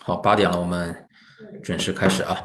[0.00, 0.94] 好，八点了，我们
[1.62, 2.38] 准时开始啊。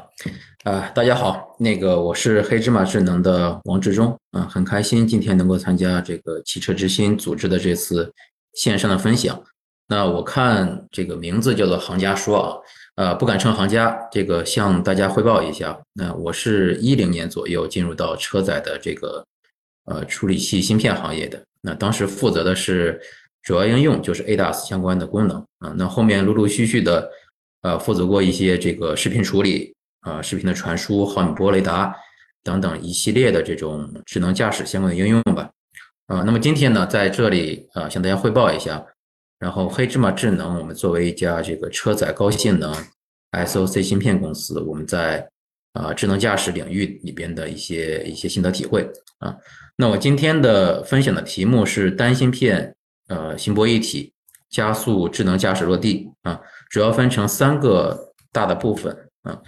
[0.64, 8.12] 啊，大家好，那个我是黑芝麻智能的王志忠啊，很开心今天能够参加这个汽车之星组织的这次
[8.54, 9.40] 线上的分享。
[9.86, 12.56] 那我看这个名字叫做行家说啊，
[12.96, 15.78] 呃，不敢称行家，这个向大家汇报一下。
[15.92, 19.24] 那我是一零年左右进入到车载的这个
[19.84, 23.00] 呃处理器芯片行业的，那当时负责的是
[23.42, 27.08] 主要应用就是 ADAS 相关的功能啊，那后面陆陆续续的。
[27.62, 31.94] 呃，负责过一些这个视频处理啊，视频的传输、毫米波雷达
[32.44, 35.50] 等等一系列的这种智能驾驶相关的应用吧。
[36.06, 38.84] 啊，那么今天呢，在这里啊，向大家汇报一下。
[39.38, 42.74] 然后，黑芝麻智能，我们作为一家这个车载高性能
[43.32, 45.28] SOC 芯片公司，我们在
[45.74, 49.36] 啊智能驾驶领域里边的一些一些心得体会啊。
[49.76, 52.74] 那我今天的分享的题目是单芯片
[53.08, 54.12] 呃芯波一体
[54.50, 56.40] 加速智能驾驶落地啊。
[56.70, 59.40] 主要分成三个大的部分啊，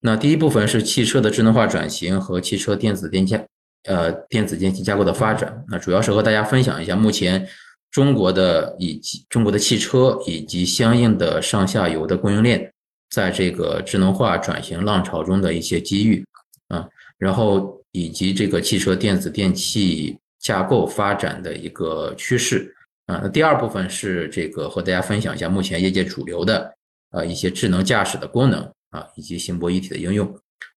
[0.00, 3.44] 那第一部分是汽车的智能化转型和汽车电子电架
[3.84, 7.46] 呃电子电器架构的发展，那主要是和大家分享一下目前
[7.90, 12.72] 中国的以及中国的汽车以及相应的上下游的供应链
[13.10, 16.24] 在这个智能化转型浪潮中的一些机遇
[16.68, 16.88] 啊，
[17.18, 22.74] 然后以及这个汽车电子电器架构发展的一个趋势。
[23.12, 26.74] 啊，那第二部分是这个和大家分享一下目前业界主流的
[27.10, 30.26] 呃一些智能驾驶的功能啊，以及芯波一体的应用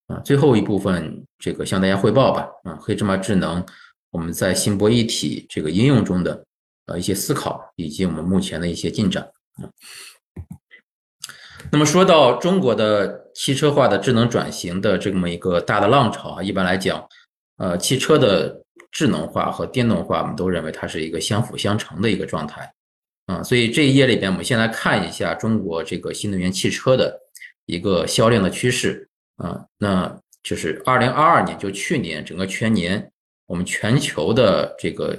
[0.07, 0.19] 啊。
[0.19, 3.65] 最后一部分这个向大家汇报吧啊，黑芝麻智能
[4.11, 6.43] 我们在芯波一体这个应用中的
[6.87, 9.23] 呃一些思考以及我们目前的一些进展
[9.55, 9.71] 啊。
[11.71, 17.07] 那么说到中国的汽车化的智能转型的这么一个大的浪潮啊，一般来讲，
[17.57, 18.61] 呃，汽车的。
[18.95, 22.73] 智能化和电动化，我们都认为它是一个相辅相成的一个状态，
[23.25, 27.13] 啊，所以这一页里边，我们先来看一下中国这个新能源汽车的
[27.65, 33.11] 一个销量的趋势，啊，那就是二零二二年，就去年整个全年，
[33.47, 35.13] 我们全球的这个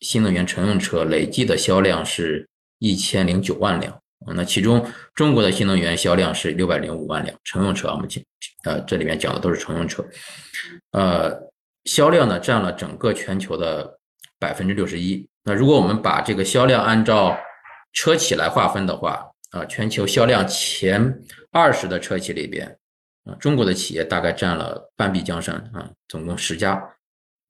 [0.00, 3.94] 新能源乘用车累计的销量是一千零九万辆，
[4.34, 4.82] 那其中
[5.14, 8.08] 中国的新能源销量是六百零五万辆乘用车啊，我们
[8.64, 10.02] 呃这里面讲的都是乘用车，
[10.92, 11.46] 呃。
[11.88, 13.98] 销量呢占了整个全球的
[14.38, 15.26] 百分之六十一。
[15.42, 17.34] 那如果我们把这个销量按照
[17.94, 21.02] 车企来划分的话，啊，全球销量前
[21.50, 22.66] 二十的车企里边，
[23.24, 26.78] 啊，中国的企业大概占了半壁江山啊，总共十家。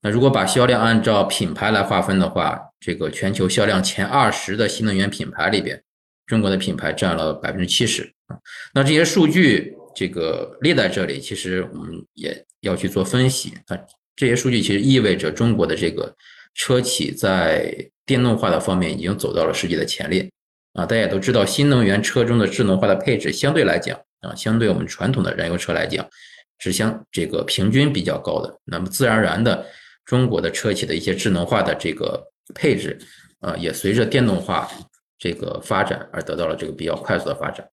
[0.00, 5.82] 那如果把销量按照品牌来划分的话，这个全球销量前二十的新能源品牌里边，
[6.26, 8.38] 中国的品牌占了百分之七十啊。
[8.72, 13.76] 那这些数据这个列在这里，其实我们也要去做分析啊。
[14.18, 16.12] 这些数据其实意味着中国的这个
[16.56, 17.72] 车企在
[18.04, 20.28] 电动化的方面已经走到了世界的前列
[20.72, 20.84] 啊！
[20.84, 26.04] 大家也都知道，新能源车中的智能化的配置相对来讲啊，相对我们传统的燃油车来讲，
[26.58, 28.58] 是相这个平均比较高的。
[28.64, 29.64] 那么自然而然的，
[30.04, 32.20] 中国的车企的一些智能化的这个
[32.56, 32.98] 配置
[33.38, 34.68] 啊，也随着电动化
[35.16, 37.64] 这个发展而得到了这个比较快速的发展。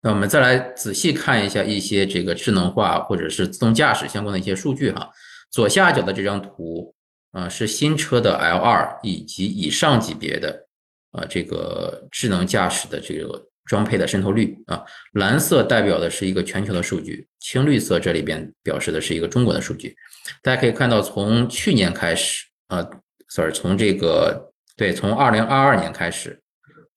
[0.00, 5.10] 那我们再来仔细看一下一些这个智能化或者是自动驾驶相关的一些数据哈。
[5.50, 6.94] 左下角的这张图
[7.32, 10.66] 啊，是新车的 L2 以及以上级别的
[11.10, 14.84] 啊这个智能驾驶的这个装配的渗透率啊。
[15.14, 19.96] 蓝色代表的是一个全球的数据，青绿色这里边表示的是一个中国的数据。
[20.42, 22.88] 大家可以看到，从去年开始啊
[23.28, 26.40] ，sorry，从这个对，从二零二二年开始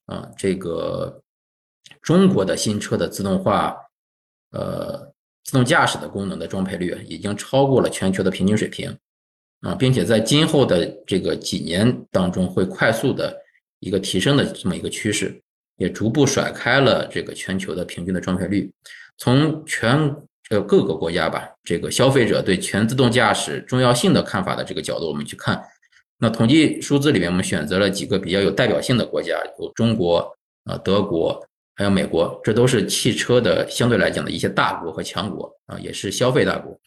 [0.05, 1.19] 啊，这个。
[2.01, 3.75] 中国的新车的自动化，
[4.51, 5.11] 呃，
[5.43, 8.95] 自动驾驶的功能的装配率已经超过了全球的平均水平，
[9.61, 13.35] 啊，并且在今后的这个几年当中会快速的
[13.79, 15.39] 一个提升的这么一个趋势，
[15.77, 18.71] 也逐步甩开了这个全球的平均的装配率。
[19.17, 20.15] 从全
[20.49, 25.63] 呃各个国家吧，这个消费者对全自动驾驶重要性的看法的这个角度，我们去看，
[26.17, 31.47] 那统计数字里面我们选择了几个比较有代表性的国家，有中国啊，德国。
[31.81, 36.79] 还有美国，这都是汽车的相对来讲的一些大国和强国啊，也是消费大国。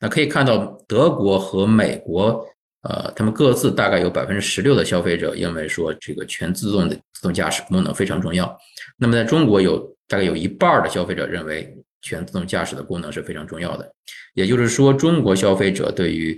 [0.00, 2.44] 那可以看到，德国和美国，
[2.82, 8.58] 呃，他们各自大概有百分之十六的消费者认为说这个全自动的自动驾驶功能非常重要。
[8.96, 9.78] 那么在中国有
[10.08, 11.72] 大概有一半的消费者认为
[12.02, 13.88] 全自动驾驶的功能是非常重要的。
[14.34, 16.36] 也就是说，中国消费者对于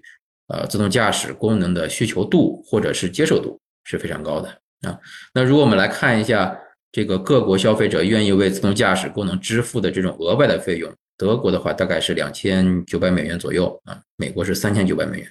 [0.48, 4.50] 呃自动驾驶功能的需求度或者是接受度是非常高的
[4.82, 4.98] 啊。
[5.32, 6.54] 那如果我们来看一下。
[6.92, 15.28] 这个各国消费者愿意为自动驾驶功能支付的这种额外的费用，德国的话大概是两千九百美元左右啊，美国是三千九百美元，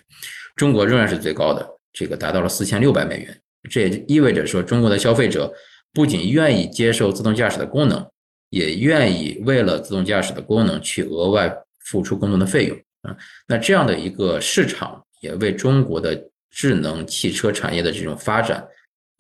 [0.56, 1.64] 中国仍然是最高的，
[1.94, 3.40] 这个达到了四千六百美元。
[3.70, 5.54] 这也意味着说，中国的消费者
[5.94, 8.04] 不仅愿意接受自动驾驶的功能
[8.50, 11.56] 也愿意为了自动驾驶的功能去额外
[11.86, 13.16] 付出更多的费用啊。
[13.48, 16.20] 那这样的一个市场也为中国的
[16.50, 18.66] 智能汽车产业的这种发展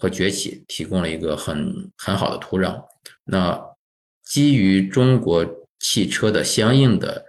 [0.01, 2.83] 和崛起提供了一个很很好的土壤。
[3.23, 3.61] 那
[4.23, 5.45] 基于中国
[5.79, 7.23] 汽车的相应的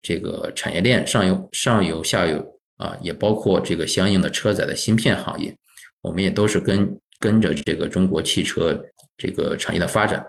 [0.00, 2.42] 这个产业链上游、上游、下游
[2.78, 5.54] 啊，也包括这个相应的车载的芯片行业，
[6.00, 8.82] 我们也都是跟跟着这个中国汽车
[9.18, 10.24] 这个产业的发展。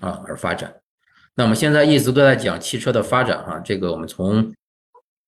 [0.00, 0.74] 啊，而发展。
[1.34, 4.50] 那么现在一直都在讲汽车的发展哈，这个我们从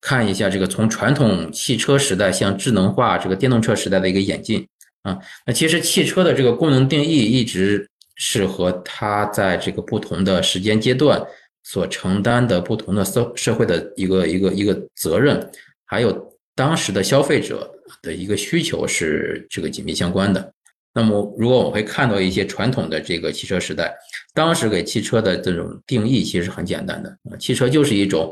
[0.01, 4.67] 看一下这个从传统汽车时代向智能化这个电动车时代的一个演进
[5.03, 5.19] 啊。
[5.47, 11.23] 那其实汽车的这个功能定义一直是和它在这个不同的时间阶段
[11.63, 15.51] 所承担的不同的社社会的一个一个一个责任，
[15.85, 17.73] 还有当时的消费者
[18.03, 20.53] 的一个需求是这个紧密相关的。
[20.95, 23.97] 那么，如果我们会看到一些传统的这个汽车时代，
[24.35, 28.31] 当时给汽车的这种定义其实很简单的啊，汽车就是一种，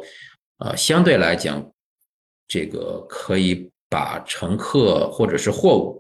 [0.59, 1.67] 呃，相对来讲，
[2.47, 6.00] 这个可以把乘客或者是货物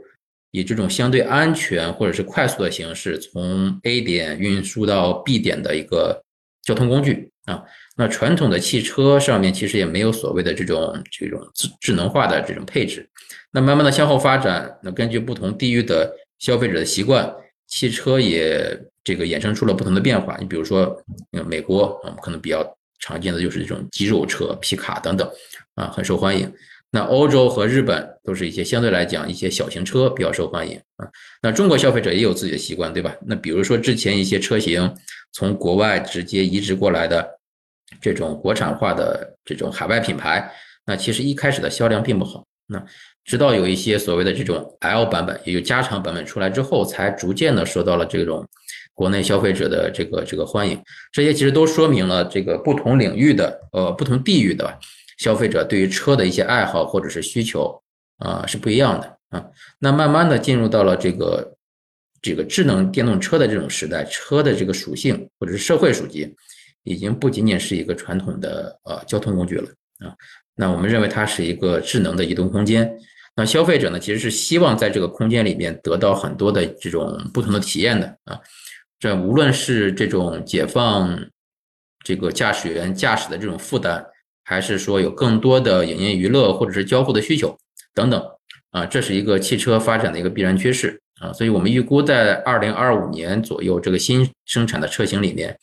[0.51, 6.23] 以这种相对安全或者是快速的形式从 A 点运输到 B 点的一个
[6.63, 7.63] 交通工具啊。
[7.97, 13.09] 那传统的汽车上面其实也没有所谓的这种这种智智能化的这种配置。
[13.53, 17.31] 那慢慢的向后发展，那根据不同地域的消费者的习惯，
[17.67, 20.37] 汽车也这个衍生出了不同的变化。
[20.39, 20.97] 你比如说，
[21.47, 22.65] 美国，我们可能比较
[23.01, 25.29] 常见的就是这种肌肉车、皮卡等等，
[25.75, 26.51] 啊，很受欢迎。
[26.91, 31.07] 那欧洲和日本都是一些相对来讲一些小型车比较受欢迎啊。
[31.41, 33.15] 那中国消费者也有自己的习惯，对吧？
[33.25, 34.93] 那比如说之前一些车型
[35.33, 37.39] 从国外直接移植过来的
[38.01, 40.51] 这种国产化的这种海外品牌，
[40.85, 42.45] 那其实一开始的销量并不好。
[42.67, 42.85] 那
[43.25, 48.47] 直到有一些所谓的这种 L 版本，也就加长版本出来之后，才逐渐的受到了这种
[48.95, 50.81] 国内消费者的这个这个欢迎。
[51.13, 54.79] 这些其实都说明了这个不同领域的呃不同地域的
[55.21, 57.79] 消费者对于车的一些爱好或者是需求
[58.17, 59.45] 啊是不一样的啊。
[59.79, 61.57] 那慢慢的进入到了这个
[62.23, 66.35] 这个智能电动车的这种时代，车的这个属性或者是社会属性，
[66.85, 69.69] 已经不仅仅是一个传统的呃交通工具了
[69.99, 70.17] 啊。
[70.55, 72.91] 那我们认为它是一个智能的移动空间。
[73.37, 78.41] 那消费者呢，其实是希望在这个空间里面得到很多的这种不同的体验的啊。
[78.99, 81.19] 这无论是这种解放
[82.05, 84.05] 这个驾驶员驾驶的这种负担，
[84.51, 87.57] 还是说有更多的影音娱乐或者是交互的需求
[87.95, 88.21] 等等
[88.73, 91.33] 啊，这是一个汽车发展的一个必然趋势啊。
[91.33, 95.57] 所以我们预估在二零二五年左右，这个新生产的车型里面，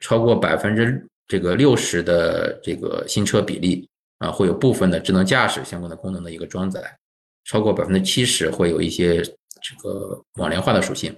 [0.00, 3.88] 超过百分之这个六十的这个新车比例。
[4.18, 6.80] 啊，会有部分的智能驾驶相关的功能的一个装载，
[7.44, 11.12] 超过百分之七十会有一些这个网联化的属性，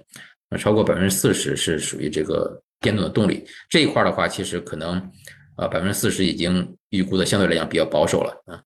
[0.49, 4.99] 那超过百分之四十是属于这个电动的动力这一块的话，其实可能
[5.55, 8.61] 啊百分之四十已经预估的相对来讲比较保守了啊。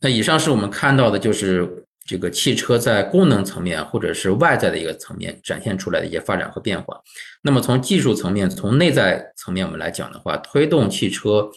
[0.00, 7.00] 那以上是我们看到的，就是这个汽车在功能层面或者是外在的一个层面展现出来的一些发展和变化。
[7.42, 11.50] 那么从技术层面、从内在层面我们来讲的话，推动汽车。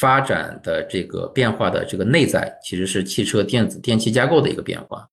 [0.00, 5.06] 发展的这个变化的这个内在，其实是汽车电子电气架构的一个变化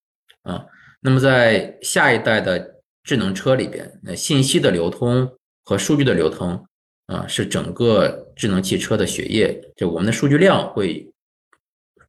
[0.43, 0.65] 啊。
[1.01, 5.29] 那么在下一代的智能车里边，那信息的流通
[5.65, 6.65] 和数据的流通
[7.09, 9.59] 啊，是整个智能汽车的血液。
[9.75, 11.11] 就我们的数据量会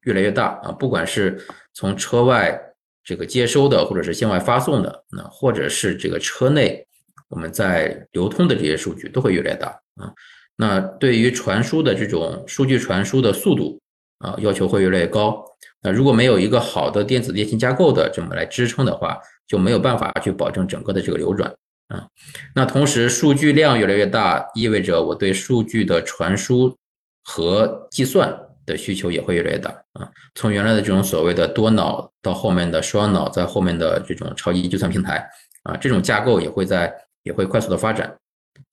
[0.03, 1.43] 越来越大啊，不管是
[1.73, 2.59] 从车外
[3.03, 6.85] 这个接收的，或者是向外发送的，那或者是这个车内
[7.29, 10.13] 我们在流通的这些数据，都会越来越大啊。
[10.55, 13.81] 那对于传输的这种数据传输的速度
[14.19, 15.43] 啊，要求会越来越高。
[15.81, 19.17] 那如果没有一个好的电子电信架构的这么来支撑的话，
[19.47, 21.51] 就没有办法去保证整个的这个流转
[21.91, 22.07] 啊。
[22.55, 26.75] 那同时，数据量越来越大，意味着我对数据的传输
[27.23, 28.33] 和计算
[28.65, 30.09] 的需求也会越来越大啊。
[30.35, 35.27] 从原来的这种所谓的多脑到后面的双脑，在后面的这种超级计算平台
[35.63, 36.93] 啊，这种架构也会在
[37.23, 38.17] 也会快速的发展，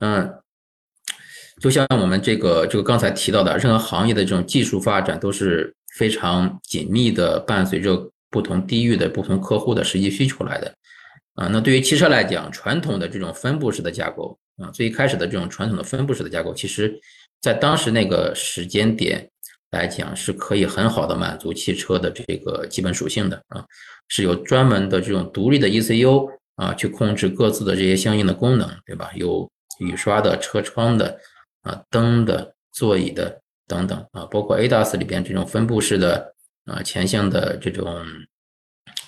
[0.00, 0.34] 嗯。
[1.60, 10.72] 就像我们这个这个刚才提到的，任何行业的这种技术发展都是非常紧密的，伴随着不同地域的不同客户的实际需求来的。
[11.38, 16.99] 啊，那对于汽车来讲，传统的这种分布式的架构啊，最一开始的这种传统的分布式的架构，其实
[17.40, 19.30] 在当时那个时间点
[19.71, 23.64] 来讲，是可以很好的满足汽车的这个基本属性的啊，
[24.09, 29.11] 是有专门的这种独立的 ECU 啊，去控制各自的这些相应的功能，对吧？
[29.14, 31.18] 有雨刷的、车窗的。
[31.62, 36.33] 啊，灯的、座椅的等等啊，包括 ADAS 里边这种分布式的
[36.64, 38.00] 啊前向的这种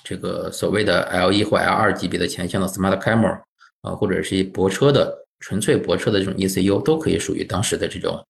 [0.03, 3.41] 这个所谓的 L 一或 L 二级别的前向的 Smart Camera
[3.83, 8.23] 啊，或者是一泊车的纯粹泊车的这种 ECU 都可以属于当时的这种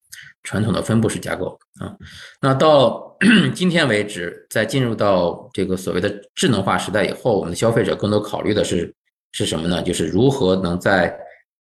[0.43, 1.97] 传统的分布式架构啊。
[2.41, 3.17] 那到
[3.55, 8.95] 今天为止，在进入到这个所谓的智能化时代以后，我们的消费者更多考虑的是
[9.33, 9.83] 是什么呢？
[9.83, 11.15] 就是如何能在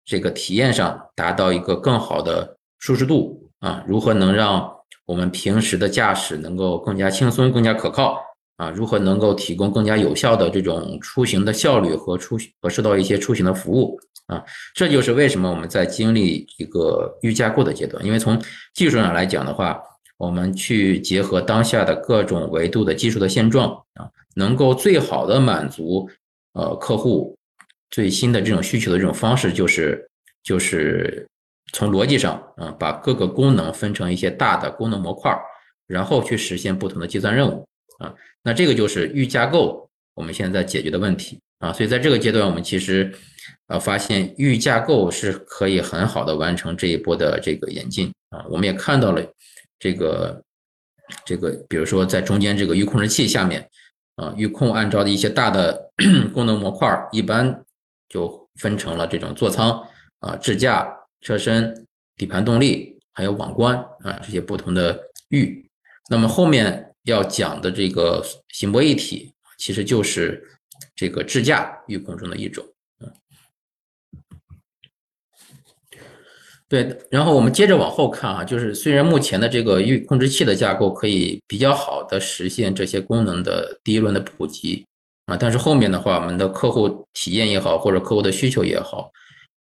[0.05, 3.84] 这个体验上达到一个更好的舒适度啊？
[3.88, 4.72] 如何能让
[5.05, 8.17] 我们平时的驾驶能够更加轻松、更加可靠？
[8.59, 14.43] 啊，如何能够提供更加有效的这种出行的效率和出和受到一些出行的服务啊？
[14.75, 18.05] 这就是为什么我们在经历一个预架构的阶段。
[18.05, 18.37] 因为从
[18.73, 19.81] 技术上来讲的话，
[20.17, 26.09] 我们去结合当下的各种维度的技术的现状啊，能够最好的满足
[26.51, 27.33] 呃客户
[27.89, 30.05] 最新的这种需求的这种方式，就是
[30.43, 31.25] 就是
[31.71, 35.33] 从逻辑上啊，把各个功能分成一些大的功能模块，
[35.87, 37.65] 然后去实现不同的计算任务。
[37.99, 43.13] 啊，那这个就是预架构，我们现在解决的问题啊，所以在这个阶段，我们其实
[43.67, 49.22] 呃发现预架构是可以很好的完成这一波的这个演进啊，我们也看到了
[49.77, 50.41] 这个
[51.25, 53.69] 这个，比如说在中间这个预控制器下面
[54.15, 55.91] 啊，预控按照的一些大的
[56.34, 57.63] 功能模块，一般
[58.08, 59.86] 就分成了这种座舱
[60.19, 60.89] 啊、支架、
[61.22, 65.69] 车身、底盘动力还有网关啊这些不同的域，
[66.10, 66.86] 那么后面。
[67.03, 70.43] 要讲的这个行波一体，其实就是
[70.95, 72.65] 这个智驾预控中的一种。
[72.99, 73.11] 嗯，
[76.67, 76.97] 对。
[77.09, 84.85] 然后我们接着往后看啊，就是虽然目前的这个预控制器的架构可以比较好的实现这些功能的第一轮的普及
[85.25, 89.11] 啊，但是后面的话，我们的客户体验也好，或者客户的需求也好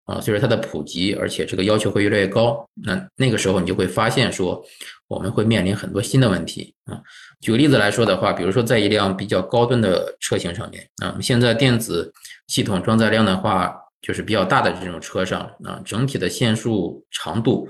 [0.04, 4.60] 啊，随着它的普及，而且这个要求会越来越高，那那个时候你就会发现说，
[5.08, 7.00] 我们会面临很多新的问题啊。
[7.40, 12.12] 举个例子来说的话，比如说在一辆比较高端的车型上面啊，现在电子
[12.46, 17.68] 系统装载量的话，就是比较大的这种车上啊，整体的线束长度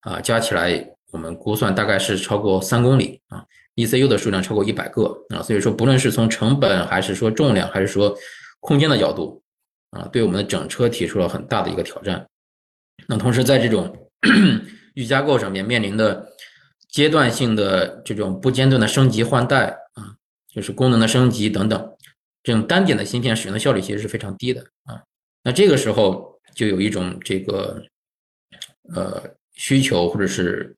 [0.00, 8.16] 啊，加起来我们估算大概是超过三公里啊，ECU 的数量超过一百个啊，所以说不论是从成本还是说重量还是说
[8.60, 9.42] 空间的角度
[9.90, 12.24] 啊，对我们的整车提出了很大的一个挑战。
[13.08, 13.96] 那同时在这种
[14.94, 16.35] 预架构上面面临的。
[16.96, 20.16] 阶段性的这种不间断的升级换代啊，
[20.48, 21.94] 就是功能的升级等等，
[22.42, 25.02] 这种单点的芯片使用的效率其实是非常低的啊。
[25.42, 27.82] 那这个时候就有一种这个
[28.94, 29.22] 呃
[29.52, 30.74] 需求或者是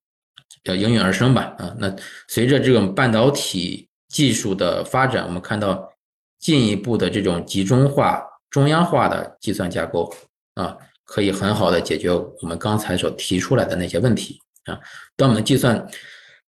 [0.64, 1.72] 呃应运而生吧啊。
[1.78, 1.94] 那
[2.26, 5.88] 随着这种半导体技术的发展，我们看到
[6.40, 8.20] 进一步的这种集中化、
[8.50, 10.12] 中央化的计算架构
[10.54, 14.40] 啊，可以很好的解决我们刚才所提出来的那些问题。
[14.68, 14.78] 啊，
[15.16, 15.84] 当我们计算，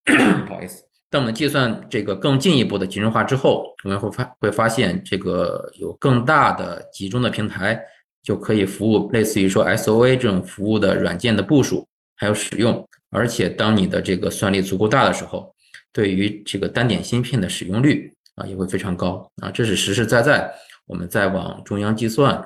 [0.05, 7.81] 不好意思，当我们计算这个更进一步的集中化之后，我们会发会发现，这个有更大的集中的平台，
[8.23, 12.85] 就可以服务类似于说 SOA 这种服务的软件的部署还有使用。
[13.09, 15.55] 而且，当你的这个算力足够大的时候，
[15.93, 19.49] 对于这个单点芯片的使用率啊，也会非常高啊。
[19.49, 20.53] 这是实实在在
[20.85, 22.43] 我们在往中央计算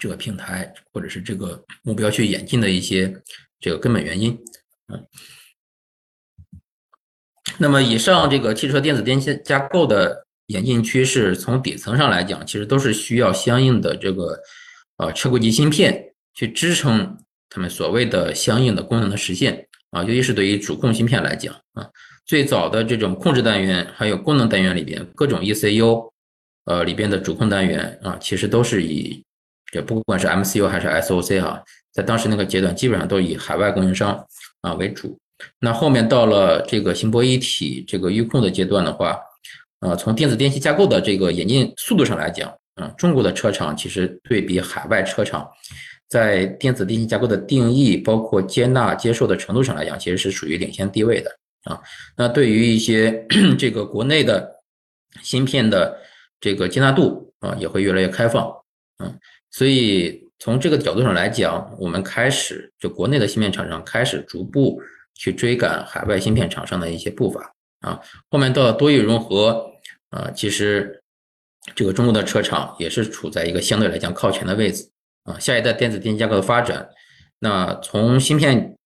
[0.00, 3.14] 这个平台或者是这个目标去演进的一些
[3.60, 4.36] 这个根本原因。
[4.92, 5.06] 嗯，
[7.58, 14.38] 那么以上这个汽车电子电器架构的演进趋势，从底层上来讲，其实都是需要相应的这个
[14.98, 17.16] 呃车规级芯片去支撑
[17.48, 21.88] 他们所谓的相应的功能的实现啊，尤其是对于主控芯片来讲啊，
[22.26, 26.10] 最早的这种控制单元还有功能单元里边，各种 ECU
[26.66, 29.24] 呃里边的主控单元啊，其实都是以
[29.72, 31.62] 这不管是 MCU 还是 SOC 哈，
[31.92, 34.26] 在当时那个阶段，基本上都以海外供应商。
[34.64, 35.18] 啊为主，
[35.60, 39.20] 那后面到了这个行波一体这个预控的阶段的话，
[39.80, 45.46] 呃，从电子电器架构的这个演进速度上来讲，啊，中国的车厂其实对比海外车厂，
[46.08, 51.30] 在电子电器架构的定义，包括接纳接受的程度上来讲，其实是属于领先地位的
[51.64, 51.78] 啊。
[52.16, 53.26] 那对于一些
[53.58, 54.50] 这个国内的
[55.22, 55.98] 芯片的
[56.40, 58.50] 这个接纳度啊，也会越来越开放，
[59.04, 59.14] 嗯，
[59.50, 60.23] 所以。
[60.38, 64.80] 从这个角度上来讲，我们开始就国内的芯片厂商开始逐步
[65.14, 68.00] 去追赶海外芯片厂商的一些步伐啊。
[68.30, 69.70] 后面到了多域融合
[70.10, 71.02] 啊，其实
[71.74, 74.90] 这个中国的车厂也是处在一个相对来讲靠前的位置
[75.22, 75.38] 啊。
[75.38, 76.88] 下一代电子电器架构的发展，
[77.38, 78.76] 那从芯片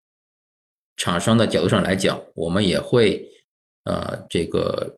[0.96, 3.28] 厂商的角度上来讲，我们也会
[3.84, 4.96] 呃这个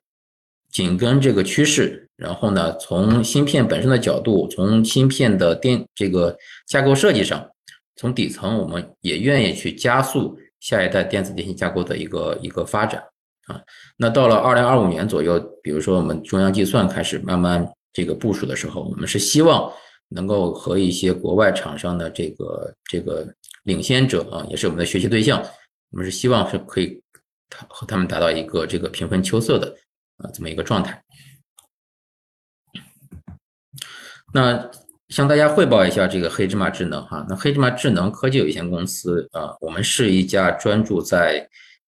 [0.71, 2.10] 紧跟这个趋势。
[2.21, 6.37] 然后呢，从芯片本身的角度，从芯片的电这个
[6.67, 7.49] 架构设计上，
[7.97, 13.03] 从底层我们也愿意去加速下一代电子电信架构的一个一个发展
[13.47, 13.59] 啊。
[13.97, 19.73] 那到了二零二五年左右，比如说我们中央计算开始慢慢这个部署的时候，我们是希望
[20.11, 23.27] 能够和一些国外厂商的这个这个
[23.63, 25.43] 领先者啊，也是我们的学习对象，
[25.91, 27.01] 我们是希望是可以
[27.67, 29.75] 和他们达到一个这个平分秋色的
[30.19, 31.03] 啊这么一个状态。
[34.33, 34.71] 那
[35.09, 41.49] 向大家汇报一下这个黑芝麻智能哈，那黑芝麻智能科技有限公司啊，我们是一家专注在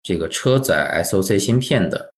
[0.03, 2.13] 这个车载 SOC 芯片的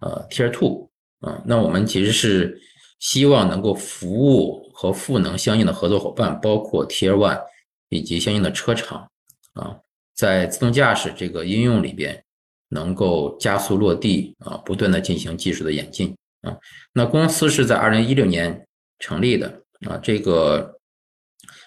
[0.00, 2.60] 呃 Tier Two 啊，那我们其实是
[3.00, 7.40] 希望能够服务和赋能相应的合作伙伴，包括 Tier One
[7.88, 9.08] 以及相应的车厂
[9.54, 9.74] 啊，
[10.14, 12.22] 在自动驾驶这个应用里边
[12.68, 16.54] 能够加速落地啊，不断的进行技术的演进啊。
[16.92, 18.66] 那公司是在二零一六年
[18.98, 19.61] 成立的。
[19.88, 20.78] 啊，这个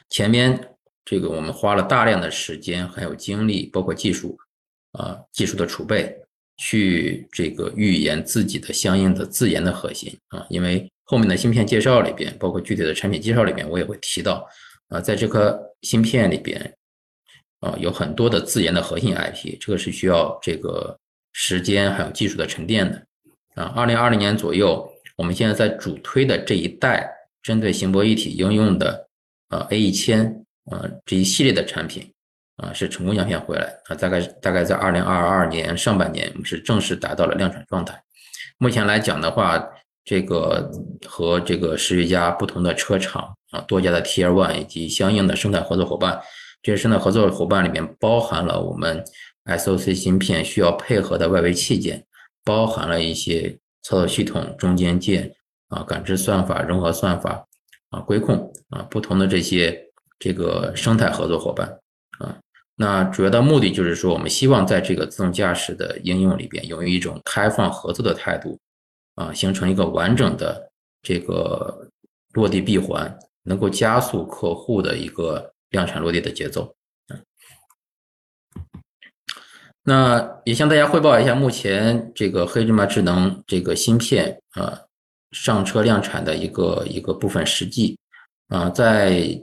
[0.09, 0.69] 前面
[1.03, 4.37] 这个我们花了大量的时间还有精力，包括技术
[4.93, 6.15] 啊技术的储备，
[6.55, 14.47] 去这个预研自己的相应的自研的核心啊，因为后面的芯片介绍里边，包括具体的产品介绍里边，我也会提到
[14.87, 16.73] 啊，在这颗芯片里边
[17.59, 20.97] 啊有很多的自研的核心 IP，这个是需要这个
[21.33, 23.05] 时间还有技术的沉淀的
[23.55, 23.73] 啊。
[23.75, 27.11] 二零二零年左右，我们现在在主推的这一代。
[27.45, 29.07] 针对行博一体应用的，
[29.49, 32.11] 呃 A 一千，呃这一系列的产品，
[32.57, 38.01] 啊是成功样片回来啊，大概大概在二零二二年上半年是正式达到了量产状态。
[38.57, 39.63] 目前来讲的话，
[40.03, 40.71] 这个
[41.05, 46.19] 和这个十余家不同的车厂啊，多家的 Tier One 以及相应的生态合作伙伴，
[46.63, 49.05] 这些生态合作伙伴里面包含了我们
[49.45, 52.03] SOC 芯片需要配合的外围器件，
[52.43, 55.31] 包含了一些操作系统中间件。
[55.75, 57.45] 啊，感知算法、融合算法，
[57.89, 59.77] 啊，规控啊，不同的这些
[60.17, 61.67] 这个生态合作伙伴
[62.17, 62.39] 啊，
[62.77, 68.57] 那主要的目的就是说，我们希望在这个自动驾驶的应用里边，用一种开放合作的态度，
[69.15, 71.89] 啊，形成一个完整的这个
[72.31, 73.13] 落地闭环，
[73.43, 76.73] 能够加速客户的一个量产落地的节奏。
[79.83, 84.79] 那也向大家汇报一下，目前这个黑芝麻智能这个芯片啊。
[85.35, 87.99] 上车量产的一个一个部分实际，
[88.47, 89.37] 啊，在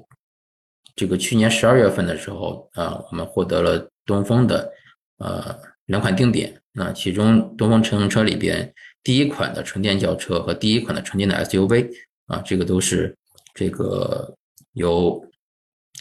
[0.97, 4.73] 这个去年十二月份的时候，啊，我们获得了东风的
[5.19, 11.91] 呃两款定点，那其中东风乘用车里边第一款的纯电轿车和第一款的纯电的 SUV，
[12.27, 13.15] 啊，这个都是
[13.55, 14.35] 这个
[14.73, 15.23] 由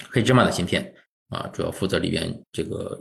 [0.10, 0.94] 黑芝麻的芯片，
[1.28, 2.98] 啊，主要负责里边这个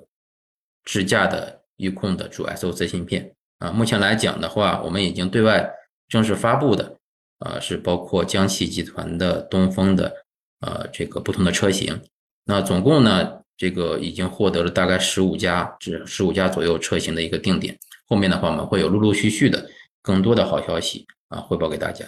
[0.83, 5.73] 支架的预控的主 SOC 芯片，啊，目前来讲的话，我们已经对外。
[6.11, 6.99] 正式发布的，
[7.39, 10.13] 啊，是包括江汽集团的、东风的，
[10.61, 11.99] 呃，这个不同的车型。
[12.45, 17.79] 那总共呢，这个已经获得了大概十五家至十五家左右车型的一个定点。
[18.07, 19.71] 后面的话，我们会有陆陆续续的
[20.03, 22.05] 更多的好消息啊，汇报给大家。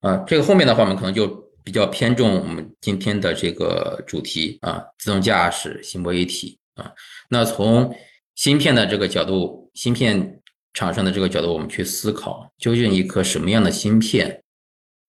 [0.00, 1.26] 啊，这个后面的话，我们可能就
[1.64, 6.92] 比较偏重我们今天的这个主题啊，自动驾驶、新博一体啊。
[7.28, 7.92] 那从
[8.36, 10.38] 芯片的这个角度，芯片。
[10.74, 14.42] 厂商的这个角度，我们去思考，究竟一颗什么样的芯片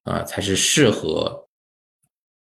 [0.04, 1.48] 啊，才是适合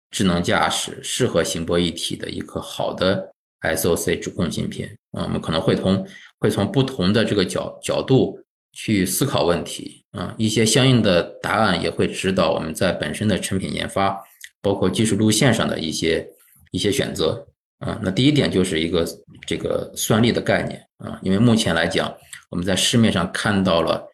[0.10, 5.24] 智能驾驶、适合行博一体的一颗好的 SOC 主控芯片啊？
[5.24, 6.08] 我们可能会从
[6.40, 8.40] 会从不同的这个角角度
[8.72, 14.20] 去思考问题啊，一些相应的答案也会指导我们在本身的成品研发，
[14.62, 16.28] 包括技术路线上的一些
[16.72, 17.48] 一些选择
[17.86, 18.00] 啊。
[18.02, 19.06] 那第一点就是一个
[19.46, 22.12] 这个算力的概念啊，因为目前来讲。
[22.50, 24.08] 我们在市面上看到了，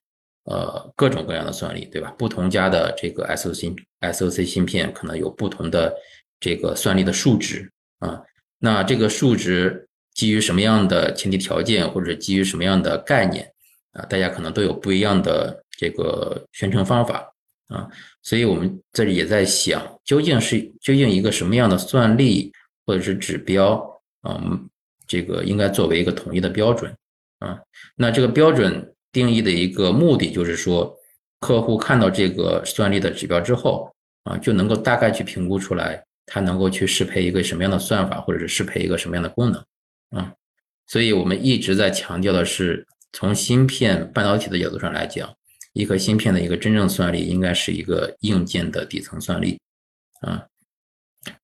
[0.46, 2.10] 呃，各种各样的算力，对吧？
[2.18, 5.94] 不同家的这个 SOC SOC 芯片可能有不同的
[6.40, 8.22] 这个算力的数值啊。
[8.58, 13.46] 那这个数值基于什么样的前提条件，或者基于什么样的概念
[13.92, 14.06] 啊？
[14.06, 17.30] 大家可能都有不一样的这个宣称方法
[17.68, 17.90] 啊。
[18.24, 22.54] 所以我们这里也在想，究竟是究竟一个什么样的算力
[22.90, 24.68] 或者是指标嗯，
[25.06, 26.92] 这个应该作为一个统一的标准。
[27.38, 27.56] 啊，
[27.96, 30.92] 那这个标准定义的一个目的就是说，
[31.40, 39.64] 客户看到这个算力的指标之后，啊，就能够大概去评估出来，它能够去适配一个什么样的算法，或者是适配一个什么样的功能，
[40.10, 40.34] 啊，
[40.88, 45.32] 所以我们一直在强调的是，从芯片半导体的角度上来讲，
[45.74, 49.62] 一颗芯片的一个真正算力应该是一个硬件的底层算力，
[50.22, 50.46] 啊，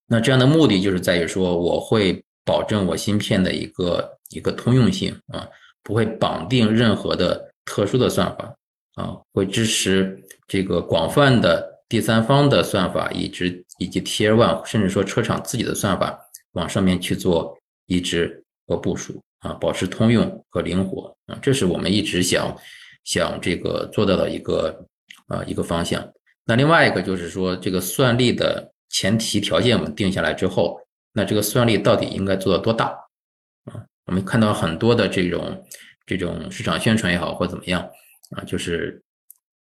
[0.06, 5.48] 那这样的目的就是在于说，我会保证我芯片的一个一个通用性，啊。
[5.82, 8.52] 不会绑定任何的特殊的算法
[8.96, 16.18] 啊，会支持这个广泛的第三方的算法，以及以及 Tier One，甚至说车厂自己的算法
[16.54, 22.52] 往上面去做移植和部署啊，保持通用和灵活啊，这是我们一直想
[23.04, 24.84] 想这个做到的一个
[25.28, 26.04] 啊一个方向。
[26.44, 30.80] 那另外一个就是说，这个算力的前提条件我们定下来之后，
[31.12, 32.86] 那这个算力到底应该做到多大？
[33.64, 35.64] 啊，我们看到很多的这种
[36.06, 37.82] 这种市场宣传也好，或怎么样
[38.36, 39.02] 啊，就是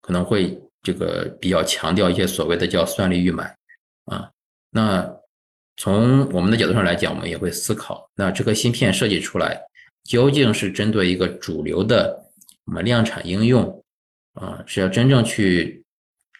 [0.00, 3.56] 可能会这个比较强调一些所谓的叫算力预买
[4.04, 4.30] 啊。
[4.70, 5.10] 那
[5.76, 9.60] 从我们的角度上来讲，我们也会思考，那这个芯片设计出来
[10.04, 12.30] 究竟是针对一个主流的
[12.64, 13.84] 我们量产应用
[14.34, 15.82] 啊，是要真正去。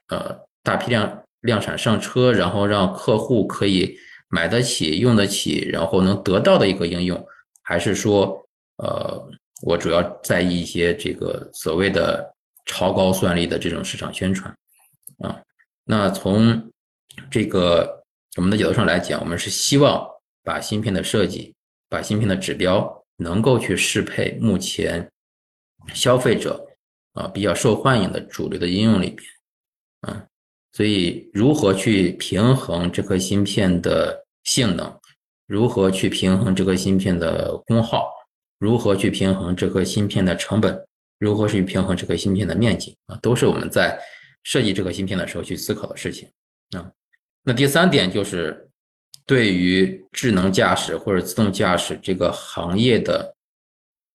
[0.09, 3.97] 呃，大批量量产上车，然后让客户可以
[4.29, 7.27] 买得起、用得起，然后能得到的一个应用，
[7.63, 9.27] 还是说，呃，
[9.63, 12.35] 我主要在意一些这个所谓的
[12.67, 14.55] 超高算力的这种市场宣传
[15.21, 15.41] 啊？
[15.85, 16.71] 那从
[17.31, 18.05] 这个
[18.37, 20.07] 我们的角度上来讲，我们是希望
[20.43, 21.55] 把芯片的设计、
[21.89, 25.09] 把芯片的指标能够去适配目前
[25.95, 26.67] 消费者
[27.13, 29.27] 啊比较受欢迎的主流的应用里边。
[30.09, 30.27] 嗯，
[30.77, 35.01] 所以如何去平衡这颗芯片的性能？
[35.47, 38.12] 如何去平衡这颗芯片的功耗？
[38.59, 40.87] 如何去平衡这颗芯片的成本？
[41.19, 42.95] 如何去平衡这颗芯片的面积？
[43.07, 43.99] 啊，都是我们在
[44.43, 46.29] 设计这颗芯片的时候去思考的事情。
[46.77, 46.93] 啊，
[47.43, 48.69] 那第三点就是
[49.25, 53.35] 对于智能驾驶或者自动驾驶这个行业的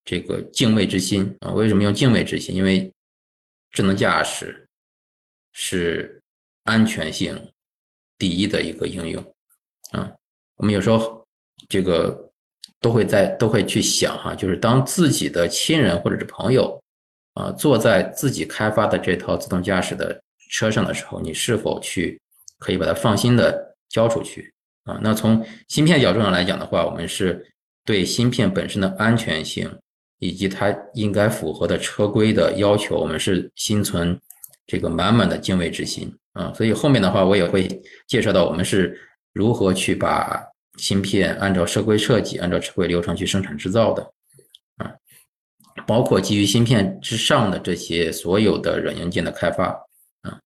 [0.06, 1.50] 这个敬畏之心啊。
[1.54, 2.54] 为什么用敬畏之心？
[2.54, 2.93] 因为
[3.71, 4.67] 智能驾驶。
[5.54, 6.20] 是
[6.63, 7.52] 安全性
[8.17, 9.24] 第一的一个应用，
[9.91, 10.12] 啊，
[10.58, 11.26] 我们有时候
[11.67, 12.32] 这个
[12.80, 16.82] 都会在都会去想哈，就是当自己的亲人或者是朋友
[17.34, 22.21] 啊坐在自己开发的这套自动驾驶的车上的时候，你是否去
[22.60, 25.00] 可以把它放心的交出去啊？
[25.02, 27.45] 那从芯片角度上来讲的话，我们是
[27.84, 29.80] 对芯片本身的安全性
[30.19, 34.19] 以及它应该符合的车规的要求，我们是心存。
[34.67, 37.67] 这个满满的敬畏之心啊，所以后面的话我也会
[38.08, 39.00] 介绍到我们是
[39.34, 40.41] 如何去把
[40.78, 44.02] 芯片按照设规设计、按照社规流程去生产制造的
[44.78, 44.94] 啊，
[45.86, 49.65] 包括基于芯片之上的这些所有的软硬件的开发
[50.22, 50.39] 啊。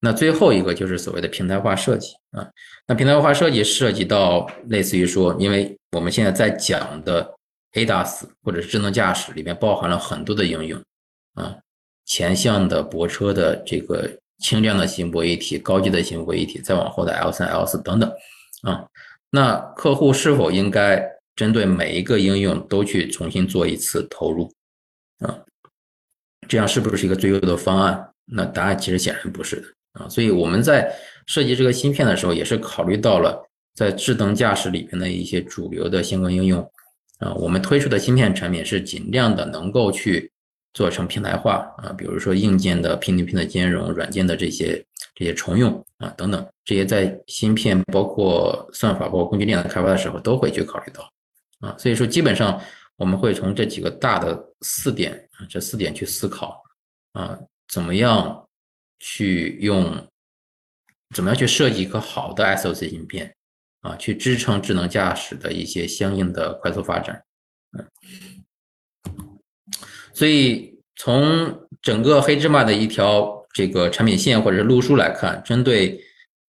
[0.00, 2.48] 那最后一个就是所谓的平台化设计啊。
[2.86, 7.34] 那平台化设计涉及到类似于说，因为我们现在在讲的
[7.72, 10.80] ADAS 或者是智能驾驶里面包含了很多的应用
[11.34, 11.56] 啊。
[12.04, 14.10] 前向的泊车的这个
[14.42, 18.12] 轻量的心波一体、高级的心波一体，再往后的 L 三、L 四等等，
[18.62, 18.84] 啊，
[19.30, 21.00] 那客户是否应该
[21.36, 24.52] 针对每一个应用都去重新做一次投入？
[25.20, 25.38] 啊，
[26.48, 28.08] 这样是不是一个最优的方案？
[28.24, 30.08] 那答案其实显然不是的啊。
[30.08, 30.92] 所以我们在
[31.28, 36.60] 设计这个芯片的时候，也是考虑到了在智能驾驶里边的一些主流的相关应用
[37.20, 37.32] 啊。
[37.34, 40.31] 我们推出的芯片产品是尽量的能够去。
[40.74, 51.10] 做成平台化啊，比如说硬件的拼对拼的兼容，软件的这些这些重用啊等等，这些在芯片包括算法包括工具链的开发的时候都会去考虑到
[51.60, 52.60] 啊，所以说基本上
[52.96, 56.62] 我们会从这几个大的四点啊这四点去思考
[57.12, 58.48] 啊，怎么样
[58.98, 60.08] 去用，
[61.14, 63.34] 怎么样去设计一个好的 SOC 芯片
[63.82, 67.22] 啊，去支撑智能驾驶的一些相应的快速发展，
[67.76, 67.86] 嗯。
[70.14, 76.00] 所以从整个黑芝麻的一条这个产品线或者是路书来看，针对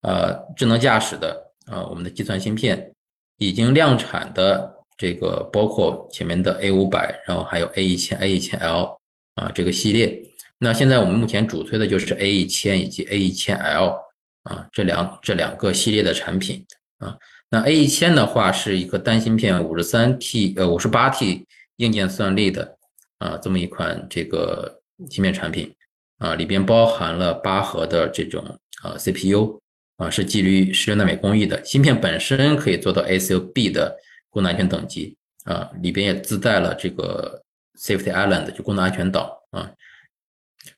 [0.02, 2.92] 呃智能驾驶的啊我们的计算芯片
[3.38, 8.96] 已经量产的这个包括前面的 A 五百，然后还有 A 一千、A 一千 L
[9.34, 10.22] 啊这个系列。
[10.58, 13.96] 那现在我们目前主推的就是 A 一千以及 A 一千 L
[14.44, 16.64] 啊这两这两个系列的产品
[16.98, 17.16] 啊。
[17.50, 21.44] 那 A 一千的话是一个单芯片五十三 T 呃五十八 T
[21.76, 22.76] 硬件算力的。
[23.24, 25.74] 啊，这么一款这个芯片产品
[26.18, 28.44] 啊，里边包含了八核的这种
[28.82, 29.58] 啊 CPU
[29.96, 33.96] 啊，是基于十六纳米工艺的芯片本身可以做到 ASIL-B 的
[34.28, 37.42] 功能安全等级啊，里边也自带了这个
[37.78, 39.72] Safety Island 就功能安全岛啊，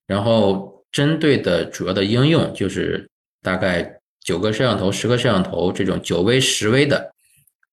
[0.07, 3.11] 然后针对的主要的应用就是
[3.43, 7.13] 大概九个摄像头、十个摄像头这种九微、十微的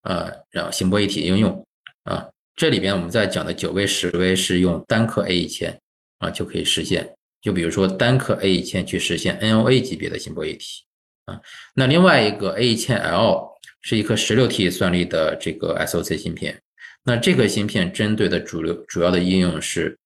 [0.02, 1.64] 啊，然后行波一体应用
[2.06, 2.28] 啊。
[2.56, 5.76] 这里边我们在讲的九位、十位是用单颗 A 一千
[6.20, 10.84] 啊就可以实现，就比如说单颗 A 一千去实现 NOA 级别的星波一体
[11.26, 11.42] 啊。
[11.74, 13.50] 那另外一个 A 一千 L
[13.82, 16.62] 是一颗十六 T 算力的这个 SOC 芯片，
[17.04, 19.98] 那这个芯片针对的主流主要的应用是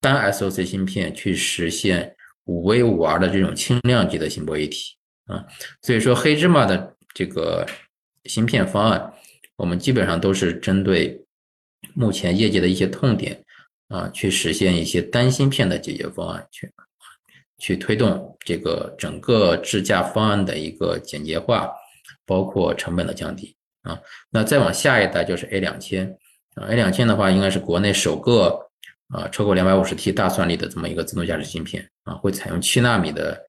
[0.00, 4.94] 单 SOC 芯片去实现五 V 五 R 的这种轻量级的星波一体
[5.26, 5.44] 啊。
[5.82, 7.66] 所以说黑芝麻的这个
[8.24, 9.12] 芯片方案，
[9.56, 11.21] 我们基本上都是针对。
[11.94, 13.42] 目前业界的一些痛点
[13.88, 16.72] 啊，去实现一些单芯片的解决方案，去
[17.58, 21.70] 去推动这个整个智驾方案的一个简洁化，
[22.26, 24.00] 包括成本的降低啊。
[24.30, 26.06] 那再往下一代就是 A 两千
[26.54, 28.58] 啊，A 两千的话应该是国内首个
[29.08, 33.40] 啊超过两百五十 T 大算力的这么一个自动驾驶芯片啊，会采用七纳米的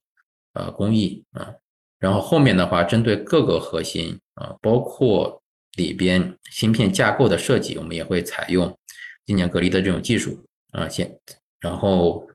[0.54, 1.54] 呃工艺啊。
[2.00, 5.42] 然后后面的话，针对各个核心啊，包括
[5.76, 8.78] 里边芯片架构的设计，我们也会采用
[9.26, 11.20] 硬件隔离的这种技术啊，先，
[11.60, 12.28] 然后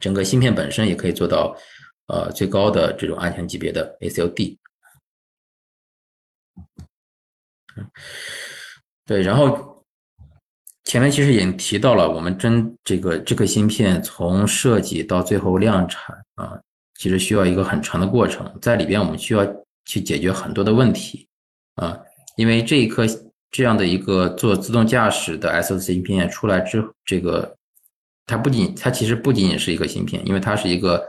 [0.00, 1.56] 整个芯片本身也可以做到
[2.08, 4.56] 呃最高的这种安全级别的 ACOD。
[9.06, 9.84] 对，然后
[10.84, 16.60] 前面其实已经提到了，我们真这个这个芯片从设计到最后量产啊。
[16.94, 19.44] 其实需要一个很长的过程，在里边我们需要
[19.86, 21.26] 去解决很多的问题
[21.74, 21.98] 啊，
[22.36, 23.04] 因为这一颗
[23.50, 27.56] 这样的一个做自动驾驶的 SoC 芯片出来之这个，
[28.26, 31.04] 它不仅它其实不仅仅是一个芯片，因为它是一个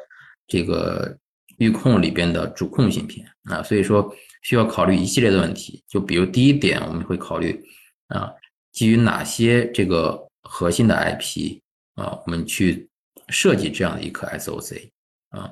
[0.47, 1.17] 这个
[1.57, 7.63] 预控里边的主控芯片啊，所以说需要考虑一系列的问题，就比如第一点，我们会考虑
[8.07, 8.29] 啊，
[8.71, 11.59] 基于哪些这个核心的 IP
[11.95, 12.89] 啊，我们去
[13.29, 14.89] 设计这样的一颗 SoC
[15.29, 15.49] 啊。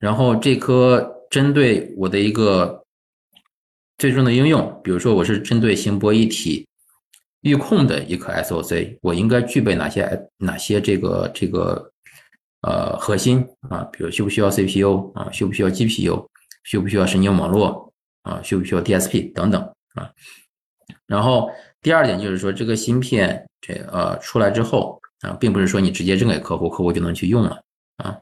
[0.00, 2.81] 然后这颗针对我的一个
[4.02, 6.66] 最终的应用，比如说我是针对行博一体
[7.42, 11.88] 预控的一颗 SOC，我应该具备哪些哪些这个这个
[12.62, 13.84] 呃核心啊？
[13.92, 15.30] 比如需不需要 CPU 啊？
[15.30, 16.26] 需不需要 GPU？
[16.64, 18.42] 需不需要神经网络啊？
[18.42, 19.62] 需不需要 DSP 等等
[19.94, 20.10] 啊？
[21.06, 21.48] 然后
[21.80, 27.62] 第二点就是说，这个芯片这呃出来之后啊，并不是说你直接扔给客户，客户就能去用了
[27.98, 28.18] 啊。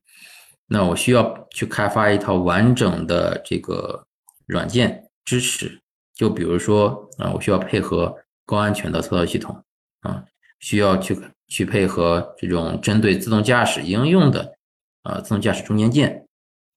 [0.67, 4.05] 那我需要去开发一套完整的这个
[4.45, 5.81] 软件支持，
[6.15, 9.65] 就比如说啊，我需要配合高安全的操作系统
[10.01, 10.25] 啊，
[10.61, 14.57] 需要去去配合这种针对自动驾驶应用的
[15.03, 16.27] 啊自动驾驶中间件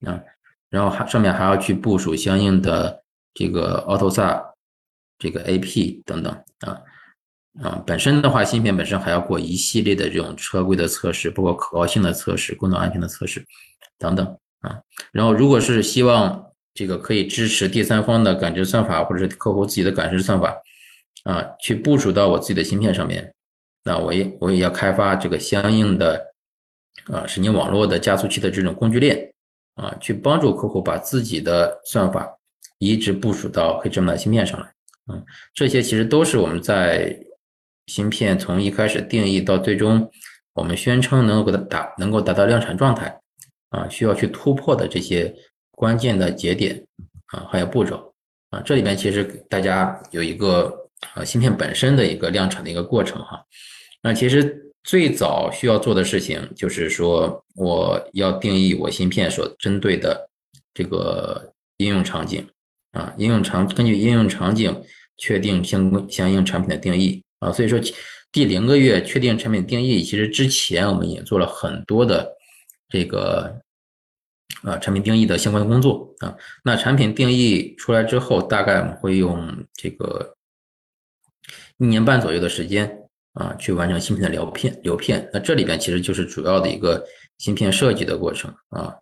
[0.06, 0.22] 啊，
[0.70, 3.04] 然后还上面还要去部署相应的
[3.34, 4.44] 这个 AutoSA
[5.18, 6.82] 这个 AP 等等啊
[7.62, 13.46] 啊，本身的话，芯片本身还要过一系列的这种车规的测试，包括可靠性的测试、功能安全的测试。
[14.00, 14.26] 等等
[14.62, 20.58] 啊，然后如果是希望这个可以支持第三方的感知算法，或者是客户自己的感知算法
[21.24, 23.34] 啊，去部署到我自己的芯片上面，
[23.84, 26.34] 那我也我也要开发这个相应的
[27.06, 29.32] 啊神经网络的加速器的这种工具链
[29.76, 32.28] 啊，去帮助客户把自己的算法
[32.80, 34.74] 移植部署到可以这么的芯片上来。
[35.12, 37.18] 嗯，这些其实都是我们在
[37.88, 40.10] 芯片从一开始定义到最终
[40.54, 43.20] 我们宣称能够给它达能够达到量产状态。
[43.70, 45.34] 啊，需要去突破的这些
[45.76, 46.86] 关键的节点
[47.28, 48.14] 啊，还有步骤
[48.52, 50.72] 啊，这里边其实大家有一个
[51.16, 53.44] 啊芯片本身的一个量产的一个过程哈。
[54.02, 60.30] 那其实最早需要做的事情就是说，我要定义我芯片所针对的
[60.74, 62.48] 这个应用场景
[62.92, 64.84] 啊，应用场根据应用场景
[65.18, 67.52] 确定相关相应产品的定义啊。
[67.52, 67.80] 所以说
[68.32, 72.32] 第零个月确定产品定义，其实之前我们也做了很多的
[72.88, 73.63] 这个。
[74.64, 80.36] 啊，产品定义的相关工作啊，那产品定义出来之后，大概我们会用这个
[81.78, 82.90] 一年半左右的时间
[83.34, 85.30] 啊，去完成芯片的流片流片。
[85.34, 87.06] 那这里边其实就是主要的一个
[87.40, 88.96] 芯片设计的过程啊，